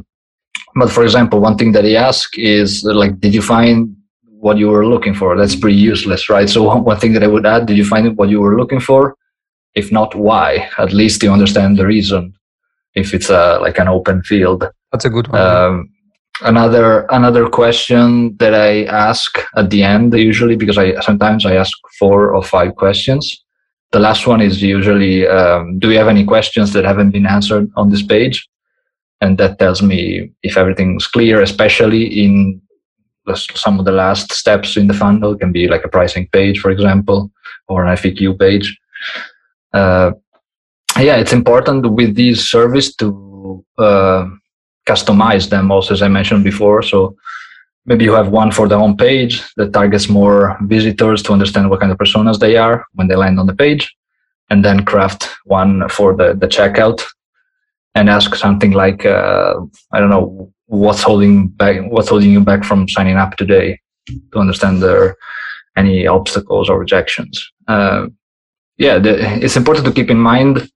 but 0.74 0.90
for 0.90 1.04
example, 1.04 1.40
one 1.40 1.56
thing 1.56 1.72
that 1.74 1.84
he 1.84 1.96
asked 1.96 2.36
is 2.40 2.84
like, 2.84 3.20
did 3.20 3.36
you 3.36 3.44
find 3.44 3.96
what 4.46 4.58
you 4.58 4.70
were 4.70 4.88
looking 4.88 5.14
for? 5.14 5.38
That's 5.38 5.56
pretty 5.56 5.78
useless, 5.78 6.30
right? 6.30 6.50
So 6.50 6.60
one 6.80 7.00
thing 7.00 7.14
that 7.14 7.24
I 7.24 7.28
would 7.28 7.46
add, 7.46 7.68
did 7.68 7.78
you 7.78 7.86
find 7.86 8.18
what 8.18 8.30
you 8.30 8.42
were 8.42 8.58
looking 8.58 8.80
for? 8.80 9.16
If 9.76 9.92
not, 9.92 10.16
why? 10.16 10.68
At 10.80 10.94
least 10.94 11.22
you 11.22 11.32
understand 11.32 11.78
the 11.78 11.86
reason. 11.86 12.34
If 12.96 13.14
it's 13.14 13.30
a 13.30 13.60
like 13.62 13.78
an 13.78 13.88
open 13.88 14.24
field. 14.24 14.66
That's 14.92 15.06
a 15.06 15.12
good 15.12 15.28
one. 15.28 15.42
Um, 15.42 15.91
another 16.42 17.06
another 17.10 17.48
question 17.48 18.36
that 18.38 18.54
I 18.54 18.86
ask 18.86 19.38
at 19.56 19.70
the 19.70 19.84
end 19.84 20.14
usually 20.14 20.56
because 20.56 20.78
I 20.78 21.00
sometimes 21.02 21.46
I 21.46 21.56
ask 21.56 21.78
four 22.00 22.34
or 22.34 22.44
five 22.44 22.76
questions. 22.76 23.44
The 23.92 24.00
last 24.00 24.26
one 24.26 24.40
is 24.40 24.62
usually, 24.62 25.28
um, 25.28 25.78
do 25.80 25.92
you 25.92 25.98
have 25.98 26.08
any 26.08 26.24
questions 26.26 26.72
that 26.72 26.86
haven't 26.86 27.12
been 27.12 27.26
answered 27.26 27.70
on 27.76 27.90
this 27.90 28.02
page? 28.02 28.48
And 29.20 29.38
that 29.38 29.60
tells 29.60 29.82
me 29.82 30.32
if 30.44 30.58
everything's 30.58 31.08
clear, 31.08 31.42
especially 31.42 32.06
in 32.24 32.62
some 33.36 33.80
of 33.80 33.86
the 33.86 33.92
last 33.92 34.32
steps 34.32 34.78
in 34.78 34.88
the 34.88 34.94
funnel. 34.94 35.34
It 35.34 35.40
can 35.40 35.52
be 35.52 35.68
like 35.68 35.84
a 35.84 35.90
pricing 35.90 36.28
page, 36.32 36.60
for 36.60 36.72
example, 36.72 37.32
or 37.68 37.86
an 37.86 37.96
FAQ 37.98 38.40
page. 38.40 38.80
Uh, 39.74 40.12
yeah, 40.98 41.18
it's 41.18 41.34
important 41.34 41.92
with 41.92 42.16
these 42.16 42.50
service 42.50 42.96
to 42.96 43.64
uh, 43.78 44.26
customize 44.88 45.50
them 45.50 45.72
also 45.72 45.94
as 45.94 46.02
i 46.02 46.08
mentioned 46.08 46.44
before. 46.44 46.82
So 46.82 47.16
maybe 47.86 48.04
you 48.04 48.14
have 48.14 48.30
one 48.30 48.52
for 48.52 48.68
the 48.68 48.78
home 48.78 48.98
page 48.98 49.44
that 49.58 49.74
targets 49.74 50.10
more 50.10 50.58
visitors 50.64 51.24
to 51.24 51.34
understand 51.34 51.70
what 51.70 51.80
kind 51.80 51.92
of 51.92 51.98
personas 51.98 52.40
they 52.40 52.58
are 52.58 52.86
when 52.94 53.08
they 53.08 53.16
land 53.16 53.40
on 53.40 53.48
the 53.48 53.56
page 53.56 53.94
and 54.50 54.64
then 54.64 54.86
craft 54.86 55.30
one 55.46 55.88
for 55.90 56.16
the, 56.16 56.34
the 56.34 56.48
checkout 56.48 57.04
and 57.96 58.10
ask 58.10 58.36
something 58.36 58.72
like 58.72 59.06
uh, 59.06 59.56
i 59.94 60.00
don't 60.00 60.10
know 60.10 60.52
what's 60.68 61.04
holding 61.04 61.48
back 61.48 61.82
what's 61.90 62.10
holding 62.10 62.32
you 62.32 62.40
back 62.40 62.64
from 62.64 62.88
signing 62.88 63.18
up 63.18 63.36
today 63.36 63.80
to 64.32 64.40
understand 64.40 64.82
there 64.82 65.16
any 65.78 66.06
obstacles 66.06 66.70
or 66.70 66.80
rejections? 66.80 67.52
Uh, 67.68 68.08
yeah 68.78 68.98
the, 69.00 69.14
it's 69.44 69.58
important 69.58 69.86
to 69.86 69.92
keep 69.92 70.10
in 70.10 70.18
mind 70.18 70.70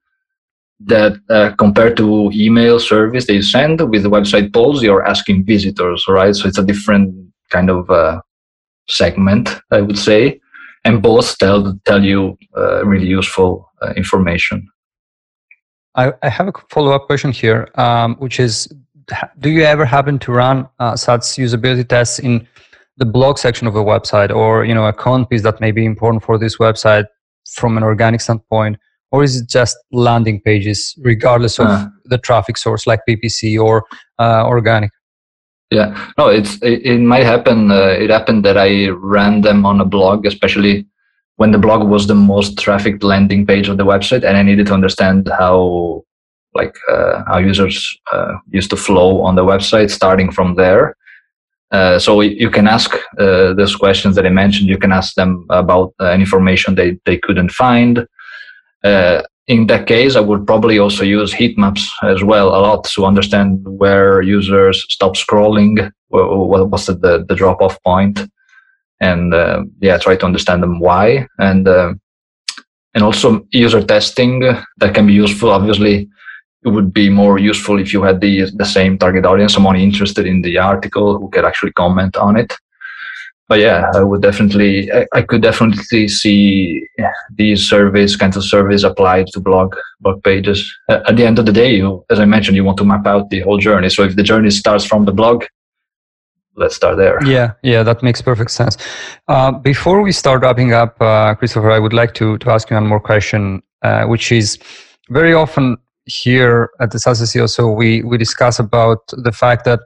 that 0.80 1.18
uh, 1.30 1.56
compared 1.56 1.96
to 1.98 2.30
email 2.34 2.80
service 2.80 3.28
they 3.28 3.42
send 3.42 3.82
with 3.90 4.04
the 4.04 4.10
website 4.10 4.54
polls, 4.54 4.84
you're 4.84 5.06
asking 5.06 5.46
visitors, 5.46 6.06
right? 6.08 6.36
So 6.36 6.48
it's 6.48 6.58
a 6.58 6.66
different 6.66 7.16
kind 7.50 7.70
of 7.70 7.90
uh, 7.90 8.22
segment, 8.90 9.50
I 9.72 9.82
would 9.82 9.98
say, 9.98 10.40
and 10.84 11.02
both 11.02 11.38
tell 11.38 11.80
tell 11.86 12.04
you 12.04 12.38
uh, 12.58 12.86
really 12.86 13.08
useful 13.08 13.72
uh, 13.82 13.94
information. 13.96 14.68
I, 15.96 16.12
I, 16.22 16.30
have 16.30 16.50
a 16.50 16.54
follow 16.70 16.92
up 16.92 17.06
question 17.06 17.32
here, 17.32 17.70
um, 17.76 18.16
which 18.16 18.40
is: 18.40 18.68
Do 19.40 19.50
you 19.50 19.64
ever 19.64 19.86
happen 19.86 20.20
to 20.20 20.32
run 20.32 20.68
uh, 20.80 20.96
such 20.98 21.22
usability 21.22 21.88
tests 21.88 22.20
in 22.20 22.46
the 22.98 23.06
blog 23.06 23.38
section 23.38 23.66
of 23.66 23.76
a 23.76 23.84
website, 23.84 24.34
or 24.34 24.66
you 24.66 24.74
know, 24.74 24.86
a 24.86 24.94
content 24.94 25.30
piece 25.30 25.44
that 25.44 25.62
may 25.62 25.72
be 25.72 25.86
important 25.86 26.24
for 26.24 26.38
this 26.38 26.58
website 26.58 27.06
from 27.50 27.78
an 27.78 27.84
organic 27.84 28.20
standpoint? 28.20 28.78
Or 29.16 29.24
is 29.24 29.38
it 29.40 29.48
just 29.50 29.78
landing 29.92 30.42
pages 30.42 30.94
regardless 31.12 31.58
of 31.60 31.68
uh, 31.68 31.88
the 32.14 32.18
traffic 32.18 32.58
source 32.58 32.86
like 32.86 33.00
ppc 33.10 33.58
or 33.68 33.84
uh, 34.20 34.44
organic 34.46 34.92
yeah 35.72 35.88
no 36.18 36.28
it's 36.28 36.56
it, 36.62 36.86
it 36.94 37.00
might 37.00 37.24
happen 37.24 37.72
uh, 37.72 37.96
it 38.04 38.10
happened 38.10 38.44
that 38.44 38.58
i 38.58 38.90
ran 39.16 39.42
them 39.48 39.66
on 39.66 39.80
a 39.80 39.86
blog 39.86 40.26
especially 40.26 40.86
when 41.38 41.52
the 41.52 41.64
blog 41.66 41.88
was 41.88 42.08
the 42.08 42.20
most 42.34 42.58
trafficked 42.58 43.04
landing 43.04 43.46
page 43.46 43.70
of 43.70 43.78
the 43.78 43.86
website 43.94 44.24
and 44.28 44.36
i 44.38 44.44
needed 44.50 44.68
to 44.68 44.74
understand 44.74 45.30
how 45.40 46.04
like 46.54 46.76
uh, 46.92 47.24
how 47.28 47.38
users 47.38 47.78
uh, 48.14 48.34
used 48.50 48.70
to 48.70 48.78
flow 48.78 49.22
on 49.22 49.36
the 49.36 49.48
website 49.54 49.90
starting 49.90 50.32
from 50.32 50.56
there 50.56 50.96
uh, 51.72 52.00
so 52.00 52.22
you 52.22 52.50
can 52.50 52.68
ask 52.68 52.94
uh, 53.20 53.54
those 53.54 53.76
questions 53.76 54.16
that 54.16 54.26
I 54.26 54.30
mentioned. 54.30 54.70
You 54.70 54.78
can 54.78 54.92
ask 54.92 55.16
them 55.16 55.46
about 55.50 55.94
uh, 56.00 56.14
information 56.14 56.76
they, 56.76 57.00
they 57.06 57.18
couldn't 57.18 57.52
find. 57.52 58.08
Uh, 58.86 59.24
in 59.48 59.68
that 59.68 59.88
case, 59.88 60.16
I 60.16 60.22
would 60.22 60.46
probably 60.46 60.80
also 60.80 61.04
use 61.04 61.34
heat 61.34 61.58
maps 61.58 61.92
as 62.04 62.24
well 62.24 62.50
a 62.50 62.62
lot 62.62 62.84
to 62.96 63.06
understand 63.06 63.64
where 63.68 64.22
users 64.22 64.86
stop 64.90 65.16
scrolling, 65.16 65.92
what 66.10 66.70
was 66.70 66.86
the, 66.86 67.26
the 67.28 67.36
drop 67.36 67.62
off 67.62 67.82
point, 67.84 68.20
and 69.02 69.34
uh, 69.34 69.64
yeah, 69.82 69.98
try 69.98 70.16
to 70.16 70.26
understand 70.26 70.64
them 70.64 70.80
why. 70.80 71.28
And 71.40 71.68
uh, 71.68 71.94
and 72.94 73.04
also 73.04 73.46
user 73.52 73.84
testing 73.84 74.40
that 74.78 74.94
can 74.94 75.08
be 75.08 75.14
useful. 75.14 75.52
Obviously, 75.52 76.08
it 76.64 76.70
would 76.70 76.94
be 76.94 77.10
more 77.10 77.38
useful 77.38 77.80
if 77.80 77.92
you 77.92 78.04
had 78.04 78.22
the 78.22 78.50
the 78.56 78.66
same 78.66 78.98
target 78.98 79.26
audience, 79.26 79.54
someone 79.54 79.76
interested 79.76 80.26
in 80.26 80.42
the 80.42 80.58
article 80.58 81.20
who 81.20 81.30
could 81.30 81.46
actually 81.46 81.74
comment 81.74 82.18
on 82.18 82.38
it 82.38 82.54
but 83.48 83.60
yeah, 83.60 83.92
I 83.94 84.02
would 84.02 84.22
definitely, 84.22 84.92
I, 84.92 85.06
I 85.14 85.22
could 85.22 85.42
definitely 85.42 86.08
see 86.08 86.88
these 87.36 87.68
surveys, 87.68 88.16
kinds 88.16 88.38
of 88.38 88.44
surveys 88.44 88.84
applied 88.84 89.28
to 89.28 89.40
blog 89.40 89.76
blog 90.00 90.24
pages. 90.24 90.74
At 90.90 91.16
the 91.16 91.26
end 91.26 91.38
of 91.38 91.46
the 91.46 91.52
day, 91.52 91.76
you, 91.76 92.04
as 92.10 92.20
I 92.20 92.26
mentioned, 92.26 92.56
you 92.56 92.64
want 92.64 92.78
to 92.80 92.86
map 92.86 93.06
out 93.06 93.30
the 93.30 93.42
whole 93.42 93.60
journey. 93.60 93.90
So 93.90 94.04
if 94.04 94.16
the 94.16 94.24
journey 94.24 94.50
starts 94.50 94.84
from 94.84 95.06
the 95.06 95.12
blog, 95.12 95.46
let's 96.56 96.76
start 96.76 96.98
there. 96.98 97.24
Yeah, 97.24 97.54
yeah, 97.62 97.84
that 97.84 98.02
makes 98.02 98.22
perfect 98.22 98.50
sense. 98.50 98.78
Uh, 99.28 99.52
before 99.52 100.02
we 100.02 100.12
start 100.12 100.42
wrapping 100.42 100.74
up, 100.74 101.00
uh, 101.00 101.36
Christopher, 101.36 101.70
I 101.70 101.80
would 101.80 101.94
like 101.94 102.14
to 102.16 102.38
to 102.40 102.50
ask 102.50 102.70
you 102.70 102.76
one 102.76 102.88
more 102.88 103.00
question, 103.00 103.62
uh, 103.84 104.06
which 104.06 104.32
is 104.32 104.58
very 105.10 105.34
often 105.34 105.78
here 106.06 106.70
at 106.80 106.92
the 106.92 107.00
SaaS 107.00 107.22
SEO, 107.22 107.48
so 107.48 107.72
we 107.72 108.02
we 108.04 108.18
discuss 108.18 108.60
about 108.60 109.00
the 109.12 109.32
fact 109.32 109.66
that 109.66 109.80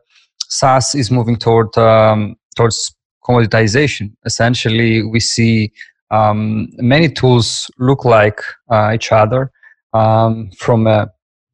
SaaS 0.49 0.95
is 0.95 1.11
moving 1.11 1.35
toward 1.35 1.77
um, 1.77 2.35
towards 2.55 2.95
commoditization. 3.29 4.11
Essentially, 4.25 5.03
we 5.03 5.19
see 5.19 5.71
um, 6.11 6.69
many 6.77 7.09
tools 7.09 7.69
look 7.77 8.03
like 8.03 8.39
uh, 8.71 8.91
each 8.95 9.11
other 9.11 9.51
um, 9.93 10.49
from 10.57 10.87
a 10.87 11.11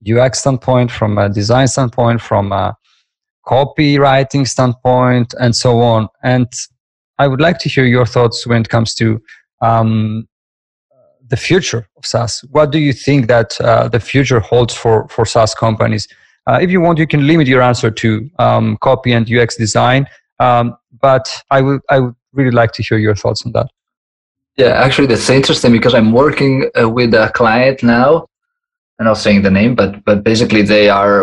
UX 0.09 0.39
standpoint, 0.39 0.91
from 0.91 1.17
a 1.17 1.29
design 1.29 1.67
standpoint, 1.67 2.21
from 2.21 2.51
a 2.51 2.75
copywriting 3.45 4.47
standpoint, 4.47 5.33
and 5.39 5.55
so 5.55 5.81
on. 5.81 6.07
And 6.23 6.47
I 7.19 7.27
would 7.27 7.41
like 7.41 7.59
to 7.59 7.69
hear 7.69 7.85
your 7.85 8.05
thoughts 8.05 8.47
when 8.47 8.61
it 8.61 8.69
comes 8.69 8.93
to 8.95 9.21
um, 9.61 10.27
the 11.27 11.37
future 11.37 11.87
of 11.97 12.05
SaaS. 12.05 12.43
What 12.51 12.71
do 12.71 12.79
you 12.79 12.93
think 12.93 13.27
that 13.27 13.59
uh, 13.59 13.87
the 13.87 13.99
future 13.99 14.39
holds 14.39 14.73
for 14.73 15.07
for 15.09 15.25
SaaS 15.25 15.53
companies? 15.55 16.07
Uh, 16.47 16.59
if 16.61 16.69
you 16.69 16.79
want, 16.79 16.99
you 16.99 17.07
can 17.07 17.25
limit 17.25 17.47
your 17.47 17.61
answer 17.61 17.89
to 17.89 18.29
um, 18.37 18.77
copy 18.81 19.11
and 19.13 19.29
UX 19.31 19.55
design. 19.55 20.07
Um, 20.39 20.75
but 21.09 21.25
I 21.51 21.59
would 21.65 21.81
I 21.95 21.97
would 22.01 22.15
really 22.37 22.55
like 22.61 22.71
to 22.73 22.83
hear 22.87 22.99
your 23.07 23.17
thoughts 23.21 23.45
on 23.45 23.51
that. 23.51 23.67
Yeah, 24.61 24.73
actually, 24.85 25.09
that's 25.11 25.29
interesting 25.29 25.71
because 25.77 25.93
I'm 25.97 26.11
working 26.23 26.53
uh, 26.79 26.89
with 26.97 27.13
a 27.13 27.31
client 27.39 27.77
now. 27.83 28.11
I'm 28.97 29.05
not 29.11 29.19
saying 29.25 29.43
the 29.43 29.55
name, 29.59 29.73
but 29.81 29.91
but 30.07 30.17
basically 30.23 30.63
they 30.63 30.85
are 30.89 31.19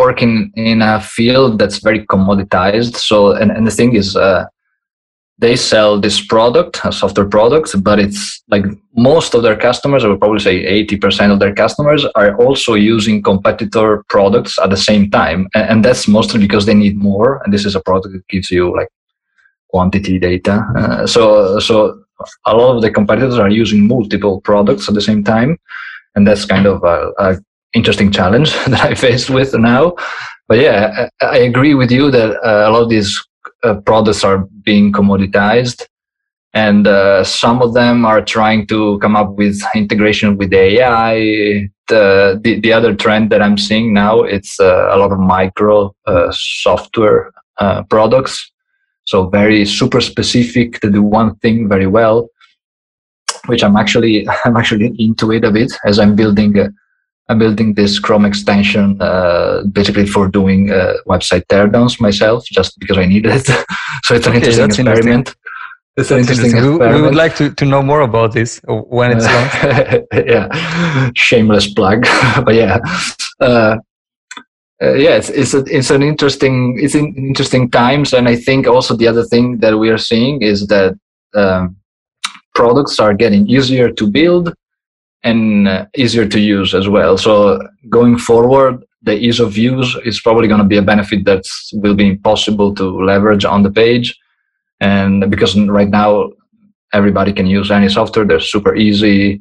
working 0.00 0.34
in 0.68 0.82
a 0.82 1.00
field 1.16 1.58
that's 1.58 1.78
very 1.88 2.02
commoditized. 2.12 2.94
So, 3.08 3.16
and, 3.40 3.50
and 3.56 3.66
the 3.66 3.76
thing 3.78 3.96
is, 3.96 4.08
uh, 4.16 4.44
they 5.44 5.56
sell 5.56 6.00
this 6.00 6.18
product, 6.34 6.80
a 6.84 6.92
software 6.92 7.28
product, 7.36 7.68
but 7.88 7.98
it's 7.98 8.42
like 8.54 8.64
most 9.10 9.34
of 9.34 9.42
their 9.42 9.58
customers, 9.68 10.02
I 10.02 10.08
would 10.08 10.20
probably 10.20 10.44
say 10.48 10.56
80% 10.86 11.32
of 11.32 11.38
their 11.42 11.54
customers 11.54 12.06
are 12.14 12.30
also 12.44 12.72
using 12.74 13.22
competitor 13.30 14.04
products 14.08 14.58
at 14.64 14.70
the 14.70 14.82
same 14.88 15.10
time. 15.10 15.40
And, 15.54 15.64
and 15.70 15.84
that's 15.84 16.06
mostly 16.06 16.40
because 16.46 16.64
they 16.66 16.78
need 16.84 16.96
more. 16.96 17.42
And 17.42 17.52
this 17.52 17.66
is 17.66 17.74
a 17.74 17.84
product 17.88 18.12
that 18.14 18.26
gives 18.28 18.50
you 18.50 18.64
like 18.80 18.88
quantity 19.74 20.20
data. 20.20 20.64
Uh, 20.76 21.04
so, 21.04 21.58
so 21.58 22.04
a 22.46 22.54
lot 22.54 22.76
of 22.76 22.82
the 22.82 22.92
competitors 22.92 23.38
are 23.40 23.50
using 23.50 23.88
multiple 23.88 24.40
products 24.42 24.88
at 24.88 24.94
the 24.94 25.00
same 25.00 25.24
time. 25.24 25.58
And 26.14 26.24
that's 26.24 26.44
kind 26.44 26.66
of 26.66 26.84
a, 26.84 27.10
a 27.18 27.36
interesting 27.74 28.12
challenge 28.12 28.52
that 28.72 28.82
I 28.90 28.94
faced 28.94 29.30
with 29.30 29.52
now. 29.54 29.94
But 30.46 30.58
yeah, 30.60 31.08
I, 31.20 31.26
I 31.26 31.38
agree 31.38 31.74
with 31.74 31.90
you 31.90 32.12
that 32.12 32.30
uh, 32.46 32.68
a 32.68 32.70
lot 32.70 32.82
of 32.84 32.88
these 32.88 33.10
uh, 33.64 33.74
products 33.80 34.22
are 34.22 34.46
being 34.62 34.92
commoditized 34.92 35.82
and 36.52 36.86
uh, 36.86 37.24
some 37.24 37.60
of 37.60 37.74
them 37.74 38.04
are 38.04 38.22
trying 38.22 38.68
to 38.68 38.98
come 39.00 39.16
up 39.16 39.30
with 39.34 39.60
integration 39.74 40.36
with 40.36 40.52
AI. 40.52 41.68
The, 41.88 42.40
the, 42.44 42.60
the 42.60 42.72
other 42.72 42.94
trend 42.94 43.30
that 43.30 43.42
I'm 43.42 43.58
seeing 43.58 43.92
now 43.92 44.22
it's 44.22 44.60
uh, 44.60 44.94
a 44.94 44.96
lot 44.96 45.10
of 45.10 45.18
micro 45.18 45.92
uh, 46.06 46.30
software 46.30 47.32
products, 47.88 48.52
so 49.04 49.28
very 49.28 49.64
super 49.64 50.00
specific 50.00 50.80
to 50.80 50.90
do 50.90 51.02
one 51.02 51.36
thing 51.36 51.68
very 51.68 51.86
well, 51.86 52.28
which 53.46 53.62
I'm 53.62 53.76
actually 53.76 54.26
I'm 54.44 54.56
actually 54.56 54.94
into 54.98 55.32
it 55.32 55.44
a 55.44 55.50
bit 55.50 55.72
as 55.84 55.98
I'm 55.98 56.14
building. 56.14 56.58
Uh, 56.58 56.68
I'm 57.30 57.38
building 57.38 57.72
this 57.72 57.98
Chrome 57.98 58.26
extension 58.26 59.00
uh, 59.00 59.62
basically 59.72 60.06
for 60.06 60.28
doing 60.28 60.70
uh, 60.70 60.92
website 61.06 61.46
teardowns 61.46 61.98
myself, 61.98 62.44
just 62.44 62.78
because 62.78 62.98
I 62.98 63.06
need 63.06 63.24
it. 63.24 63.46
so 64.02 64.14
it's 64.14 64.26
an 64.26 64.36
okay, 64.36 64.46
interesting 64.46 64.86
experiment. 64.86 65.34
It's 65.96 66.10
an 66.10 66.18
interesting, 66.18 66.50
interesting. 66.50 66.78
We, 66.78 66.94
we, 66.94 67.00
would 67.00 67.14
like 67.14 67.34
to, 67.36 67.54
to 67.54 67.64
know 67.64 67.82
more 67.82 68.02
about 68.02 68.32
this 68.32 68.60
when 68.66 69.12
it's 69.16 69.24
launched. 70.12 70.28
yeah, 70.28 71.10
shameless 71.14 71.72
plug, 71.72 72.04
but 72.44 72.54
yeah, 72.54 72.78
uh, 73.40 73.78
uh, 74.82 74.94
yeah, 74.94 75.16
it's 75.16 75.30
it's, 75.30 75.54
a, 75.54 75.64
it's 75.66 75.90
an 75.90 76.02
interesting 76.02 76.78
it's 76.80 76.94
in 76.94 77.14
interesting 77.16 77.70
times, 77.70 78.12
and 78.12 78.28
I 78.28 78.36
think 78.36 78.66
also 78.66 78.96
the 78.96 79.08
other 79.08 79.24
thing 79.24 79.58
that 79.58 79.78
we 79.78 79.88
are 79.90 79.98
seeing 79.98 80.42
is 80.42 80.66
that 80.66 80.98
um, 81.34 81.76
products 82.54 82.98
are 82.98 83.14
getting 83.14 83.48
easier 83.48 83.90
to 83.90 84.10
build 84.10 84.54
and 85.22 85.68
uh, 85.68 85.86
easier 85.96 86.26
to 86.28 86.40
use 86.40 86.74
as 86.74 86.88
well. 86.88 87.16
So 87.16 87.60
going 87.88 88.18
forward, 88.18 88.84
the 89.02 89.16
ease 89.16 89.40
of 89.40 89.56
use 89.56 89.96
is 90.04 90.20
probably 90.20 90.48
going 90.48 90.60
to 90.60 90.66
be 90.66 90.76
a 90.76 90.82
benefit 90.82 91.24
that 91.24 91.44
will 91.72 91.94
be 91.94 92.08
impossible 92.08 92.74
to 92.74 92.84
leverage 93.04 93.44
on 93.44 93.62
the 93.62 93.70
page. 93.70 94.18
And 94.80 95.30
because 95.30 95.58
right 95.58 95.88
now 95.88 96.32
everybody 96.92 97.32
can 97.32 97.46
use 97.46 97.70
any 97.70 97.88
software 97.88 98.24
they're 98.24 98.40
super 98.40 98.74
easy. 98.74 99.40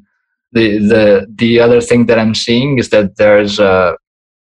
The 0.52 0.78
the 0.78 1.28
the 1.36 1.60
other 1.60 1.82
thing 1.82 2.06
that 2.06 2.20
i'm 2.20 2.36
seeing 2.36 2.78
is 2.78 2.90
that 2.90 3.18
there's 3.18 3.60
uh, 3.60 3.94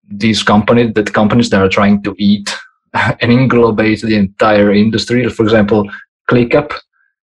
these 0.09 0.43
companies 0.43 0.95
that 0.95 1.13
companies 1.13 1.51
that 1.51 1.63
are 1.63 1.69
trying 1.69 2.03
to 2.03 2.15
eat 2.19 2.55
and 2.95 3.31
englobate 3.31 4.03
the 4.03 4.17
entire 4.17 4.73
industry. 4.73 5.29
For 5.29 5.43
example 5.43 5.89
clickup 6.31 6.73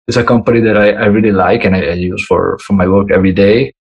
is 0.07 0.17
a 0.17 0.23
company 0.23 0.61
that 0.61 0.77
I, 0.77 0.91
I 0.91 1.05
really 1.05 1.31
like 1.31 1.65
and 1.65 1.75
I, 1.75 1.81
I, 1.81 1.93
use 1.93 2.23
for 2.25 2.57
for 2.59 2.73
my 2.73 2.87
work 2.87 3.11
every 3.11 3.33
day. 3.33 3.73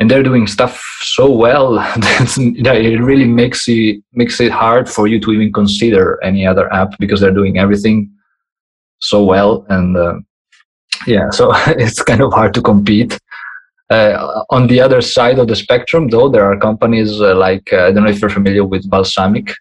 And 0.00 0.10
they're 0.10 0.24
doing 0.24 0.48
stuff 0.48 0.82
so 1.00 1.30
well 1.30 1.74
that 1.74 2.76
it 2.76 3.00
really 3.00 3.26
makes 3.26 3.68
it 3.68 4.02
makes 4.12 4.40
it 4.40 4.50
hard 4.50 4.88
for 4.88 5.06
you 5.06 5.20
to 5.20 5.32
even 5.32 5.52
consider 5.52 6.22
any 6.22 6.46
other 6.46 6.72
app 6.72 6.98
because 6.98 7.20
they're 7.20 7.30
doing 7.40 7.58
everything 7.58 8.10
so 9.00 9.24
well. 9.24 9.64
And 9.68 9.96
uh, 9.96 10.14
yeah 11.06 11.30
so 11.30 11.52
it's 11.66 12.02
kind 12.02 12.20
of 12.20 12.32
hard 12.32 12.54
to 12.54 12.62
compete 12.62 13.18
uh, 13.90 14.44
on 14.50 14.66
the 14.66 14.80
other 14.80 15.00
side 15.00 15.38
of 15.38 15.48
the 15.48 15.56
spectrum 15.56 16.08
though 16.08 16.28
there 16.28 16.44
are 16.44 16.58
companies 16.58 17.20
uh, 17.20 17.34
like 17.34 17.72
uh, 17.72 17.86
i 17.86 17.92
don't 17.92 18.04
know 18.04 18.10
if 18.10 18.20
you're 18.20 18.30
familiar 18.30 18.64
with 18.64 18.88
Balsamiq. 18.88 19.52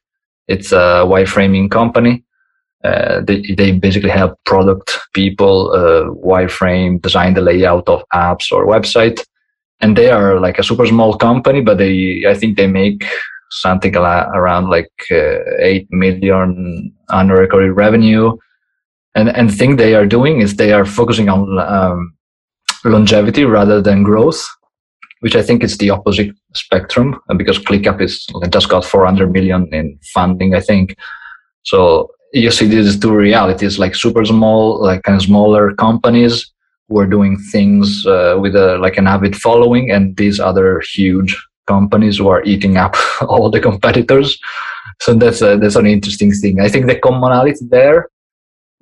it's 0.47 0.71
a 0.71 1.05
wireframing 1.11 1.69
company. 1.71 2.23
Uh, 2.83 3.21
they, 3.21 3.41
they 3.57 3.71
basically 3.71 4.09
help 4.09 4.37
product 4.45 4.99
people 5.13 5.71
uh, 5.71 6.03
wireframe 6.31 7.01
design 7.01 7.33
the 7.33 7.39
layout 7.39 7.87
of 7.87 8.03
apps 8.13 8.51
or 8.51 8.67
website. 8.67 9.23
And 9.79 9.97
they 9.97 10.09
are 10.09 10.37
like 10.41 10.59
a 10.59 10.63
super 10.63 10.85
small 10.85 11.17
company 11.17 11.61
but 11.61 11.77
they 11.77 12.25
i 12.27 12.33
think 12.33 12.57
they 12.57 12.67
make 12.67 13.05
something 13.51 13.95
around 13.95 14.69
like 14.69 14.91
8 15.11 15.87
million 15.91 16.93
annual 17.11 17.37
recurring 17.37 17.73
revenue. 17.73 18.37
And 19.15 19.29
and 19.29 19.49
the 19.49 19.55
thing 19.55 19.75
they 19.75 19.93
are 19.95 20.07
doing 20.07 20.41
is 20.41 20.55
they 20.55 20.73
are 20.73 20.85
focusing 20.85 21.29
on 21.29 21.59
um, 21.59 22.13
longevity 22.89 23.45
rather 23.45 23.81
than 23.81 24.03
growth 24.03 24.47
which 25.21 25.35
i 25.35 25.41
think 25.41 25.63
is 25.63 25.77
the 25.77 25.89
opposite 25.89 26.35
spectrum 26.53 27.19
because 27.37 27.57
clickup 27.57 28.01
is 28.01 28.27
just 28.49 28.69
got 28.69 28.85
400 28.85 29.31
million 29.31 29.67
in 29.73 29.97
funding 30.13 30.53
i 30.53 30.59
think. 30.59 30.95
So 31.63 32.11
you 32.33 32.51
see 32.51 32.67
these 32.67 32.99
two 32.99 33.13
realities 33.13 33.79
like 33.79 33.95
super 33.95 34.25
small 34.25 34.81
like 34.81 35.03
kind 35.03 35.15
of 35.15 35.21
smaller 35.21 35.73
companies 35.75 36.51
who 36.89 36.99
are 36.99 37.07
doing 37.07 37.37
things 37.51 38.05
uh, 38.05 38.37
with 38.41 38.55
a 38.55 38.77
like 38.79 38.97
an 38.97 39.07
avid 39.07 39.35
following 39.35 39.91
and 39.91 40.17
these 40.17 40.39
other 40.39 40.81
huge 40.93 41.31
companies 41.67 42.17
who 42.17 42.27
are 42.27 42.43
eating 42.43 42.75
up 42.75 42.95
all 43.21 43.49
the 43.49 43.59
competitors. 43.59 44.37
So 44.99 45.13
that's 45.13 45.41
a, 45.41 45.57
that's 45.57 45.75
an 45.75 45.85
interesting 45.85 46.33
thing. 46.33 46.59
I 46.59 46.67
think 46.69 46.87
the 46.87 46.99
commonality 46.99 47.65
there 47.69 48.09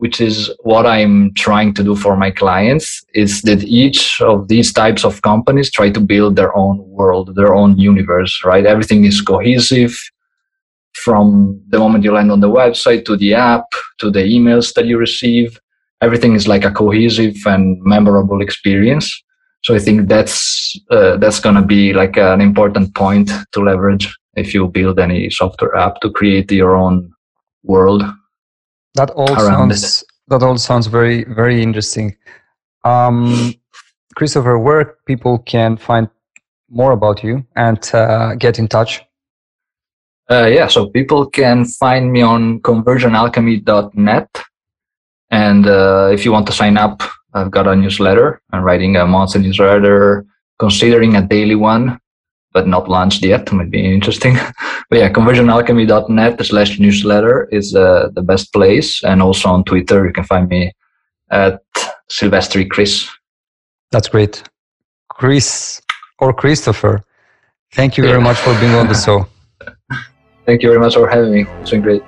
which 0.02 0.20
is 0.20 0.50
what 0.62 0.88
I'm 0.88 1.32
trying 1.36 1.76
to 1.76 1.84
do 1.84 1.96
for 1.96 2.18
my 2.18 2.32
clients, 2.32 3.04
is 3.14 3.44
that 3.44 3.64
each 3.64 4.20
of 4.20 4.48
these 4.48 4.74
types 4.74 5.06
of 5.06 5.22
companies 5.22 5.70
try 5.72 5.92
to 5.92 6.00
build 6.00 6.36
their 6.36 6.58
own 6.58 6.80
world, 6.90 7.36
their 7.36 7.54
own 7.54 7.78
universe, 7.78 8.34
right? 8.44 8.66
Everything 8.66 9.06
is 9.06 9.22
cohesive 9.22 9.96
from 10.94 11.62
the 11.70 11.78
moment 11.78 12.04
you 12.04 12.12
land 12.14 12.32
on 12.32 12.40
the 12.40 12.50
website 12.50 13.06
to 13.06 13.16
the 13.16 13.36
app 13.36 13.66
to 14.00 14.10
the 14.10 14.24
emails 14.24 14.74
that 14.74 14.88
you 14.88 14.98
receive. 14.98 15.60
Everything 16.02 16.34
is 16.34 16.48
like 16.48 16.66
a 16.66 16.72
cohesive 16.72 17.36
and 17.46 17.80
memorable 17.84 18.42
experience. 18.42 19.08
So 19.64 19.76
I 19.76 19.80
think 19.80 20.10
that's 20.10 20.76
uh, 20.90 21.18
that's 21.18 21.40
gonna 21.40 21.62
be 21.78 21.94
like 21.94 22.18
an 22.18 22.42
important 22.42 22.96
point 22.96 23.30
to 23.52 23.60
leverage 23.60 24.12
if 24.36 24.56
you 24.56 24.68
build 24.68 24.98
any 24.98 25.30
software 25.30 25.76
app 25.76 26.02
to 26.02 26.10
create 26.10 26.52
your 26.52 26.76
own 26.76 27.12
world 27.62 28.04
that 28.96 29.10
all 29.12 29.36
sounds 29.36 30.02
it. 30.02 30.08
that 30.28 30.44
all 30.44 30.58
sounds 30.58 30.88
very 30.88 31.24
very 31.24 31.62
interesting. 31.62 32.16
Um, 32.84 33.54
Christopher, 34.16 34.58
where 34.60 34.98
people 35.06 35.40
can 35.40 35.78
find 35.78 36.10
more 36.70 36.92
about 36.92 37.24
you 37.24 37.46
and 37.56 37.80
uh, 37.94 38.36
get 38.36 38.60
in 38.60 38.68
touch? 38.68 39.02
Uh, 40.30 40.48
yeah, 40.48 40.68
so 40.68 40.88
people 40.90 41.26
can 41.26 41.66
find 41.66 42.12
me 42.12 42.22
on 42.22 42.60
conversionalchemy.net. 42.62 44.44
And 45.30 45.68
uh, 45.68 46.10
if 46.12 46.26
you 46.26 46.32
want 46.32 46.48
to 46.48 46.54
sign 46.54 46.78
up, 46.78 47.02
I've 47.34 47.52
got 47.52 47.68
a 47.68 47.76
newsletter. 47.76 48.42
I'm 48.52 48.64
writing 48.64 48.98
a 48.98 49.06
monthly 49.06 49.42
newsletter, 49.42 50.26
considering 50.60 51.16
a 51.16 51.22
daily 51.22 51.56
one 51.56 52.01
but 52.54 52.68
not 52.68 52.90
launched 52.90 53.24
yet. 53.24 53.52
Might 53.52 53.72
be 53.72 53.94
interesting. 53.94 54.36
but 54.90 55.00
yeah, 55.00 55.10
conversionalchemy.net 55.10 56.46
slash 56.46 56.80
newsletter 56.80 57.48
is 57.52 57.76
uh, 57.76 58.10
the 58.14 58.22
best 58.22 58.52
place. 58.54 59.04
And 59.04 59.22
also 59.22 59.50
on 59.50 59.64
Twitter, 59.64 60.06
you 60.06 60.14
can 60.14 60.24
find 60.24 60.50
me 60.50 60.74
at 61.30 61.62
Silvestri 62.12 62.70
Chris. 62.70 63.10
That's 63.92 64.08
great. 64.08 64.44
Chris 65.10 65.82
or 66.20 66.34
Christopher, 66.34 67.04
thank 67.74 67.98
you 67.98 68.04
yeah. 68.04 68.12
very 68.12 68.22
much 68.22 68.38
for 68.38 68.58
being 68.60 68.74
on 68.74 68.88
the 68.88 68.94
show. 68.94 69.28
thank 70.46 70.62
you 70.62 70.70
very 70.70 70.80
much 70.80 70.96
for 70.96 71.10
having 71.10 71.32
me. 71.32 71.46
It's 71.62 71.72
been 71.72 71.82
great. 71.82 72.02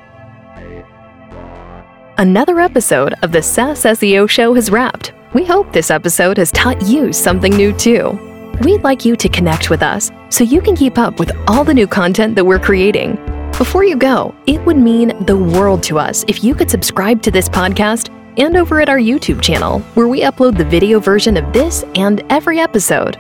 Another 2.18 2.60
episode 2.60 3.16
of 3.24 3.32
the 3.32 3.42
SaaS 3.42 3.84
SEO 3.84 4.30
Show 4.30 4.54
has 4.54 4.70
wrapped. 4.70 5.14
We 5.34 5.46
hope 5.46 5.74
this 5.74 5.90
episode 5.90 6.38
has 6.38 6.52
taught 6.52 6.82
you 6.84 7.12
something 7.12 7.56
new 7.56 7.74
too. 7.74 8.33
We'd 8.62 8.84
like 8.84 9.04
you 9.04 9.16
to 9.16 9.30
connect 9.30 9.70
with 9.70 9.82
us 9.82 10.12
so 10.30 10.44
you 10.44 10.62
can 10.62 10.76
keep 10.76 10.98
up 10.98 11.20
with 11.20 11.32
all 11.48 11.64
the 11.64 11.74
new 11.74 11.88
content 11.88 12.36
that 12.36 12.46
we're 12.46 12.60
creating. 12.60 13.16
Before 13.58 13.84
you 13.84 13.96
go, 13.96 14.34
it 14.48 14.64
would 14.66 14.78
mean 14.78 15.14
the 15.26 15.38
world 15.38 15.84
to 15.84 16.00
us 16.00 16.24
if 16.28 16.44
you 16.44 16.56
could 16.56 16.70
subscribe 16.70 17.22
to 17.24 17.32
this 17.32 17.50
podcast 17.50 18.10
and 18.38 18.56
over 18.56 18.82
at 18.82 18.90
our 18.90 18.98
YouTube 18.98 19.42
channel, 19.42 19.80
where 19.96 20.08
we 20.08 20.22
upload 20.22 20.58
the 20.58 20.66
video 20.66 21.00
version 21.00 21.38
of 21.38 21.52
this 21.54 21.84
and 21.96 22.24
every 22.30 22.60
episode. 22.60 23.18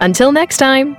Until 0.00 0.32
next 0.32 0.56
time. 0.56 0.96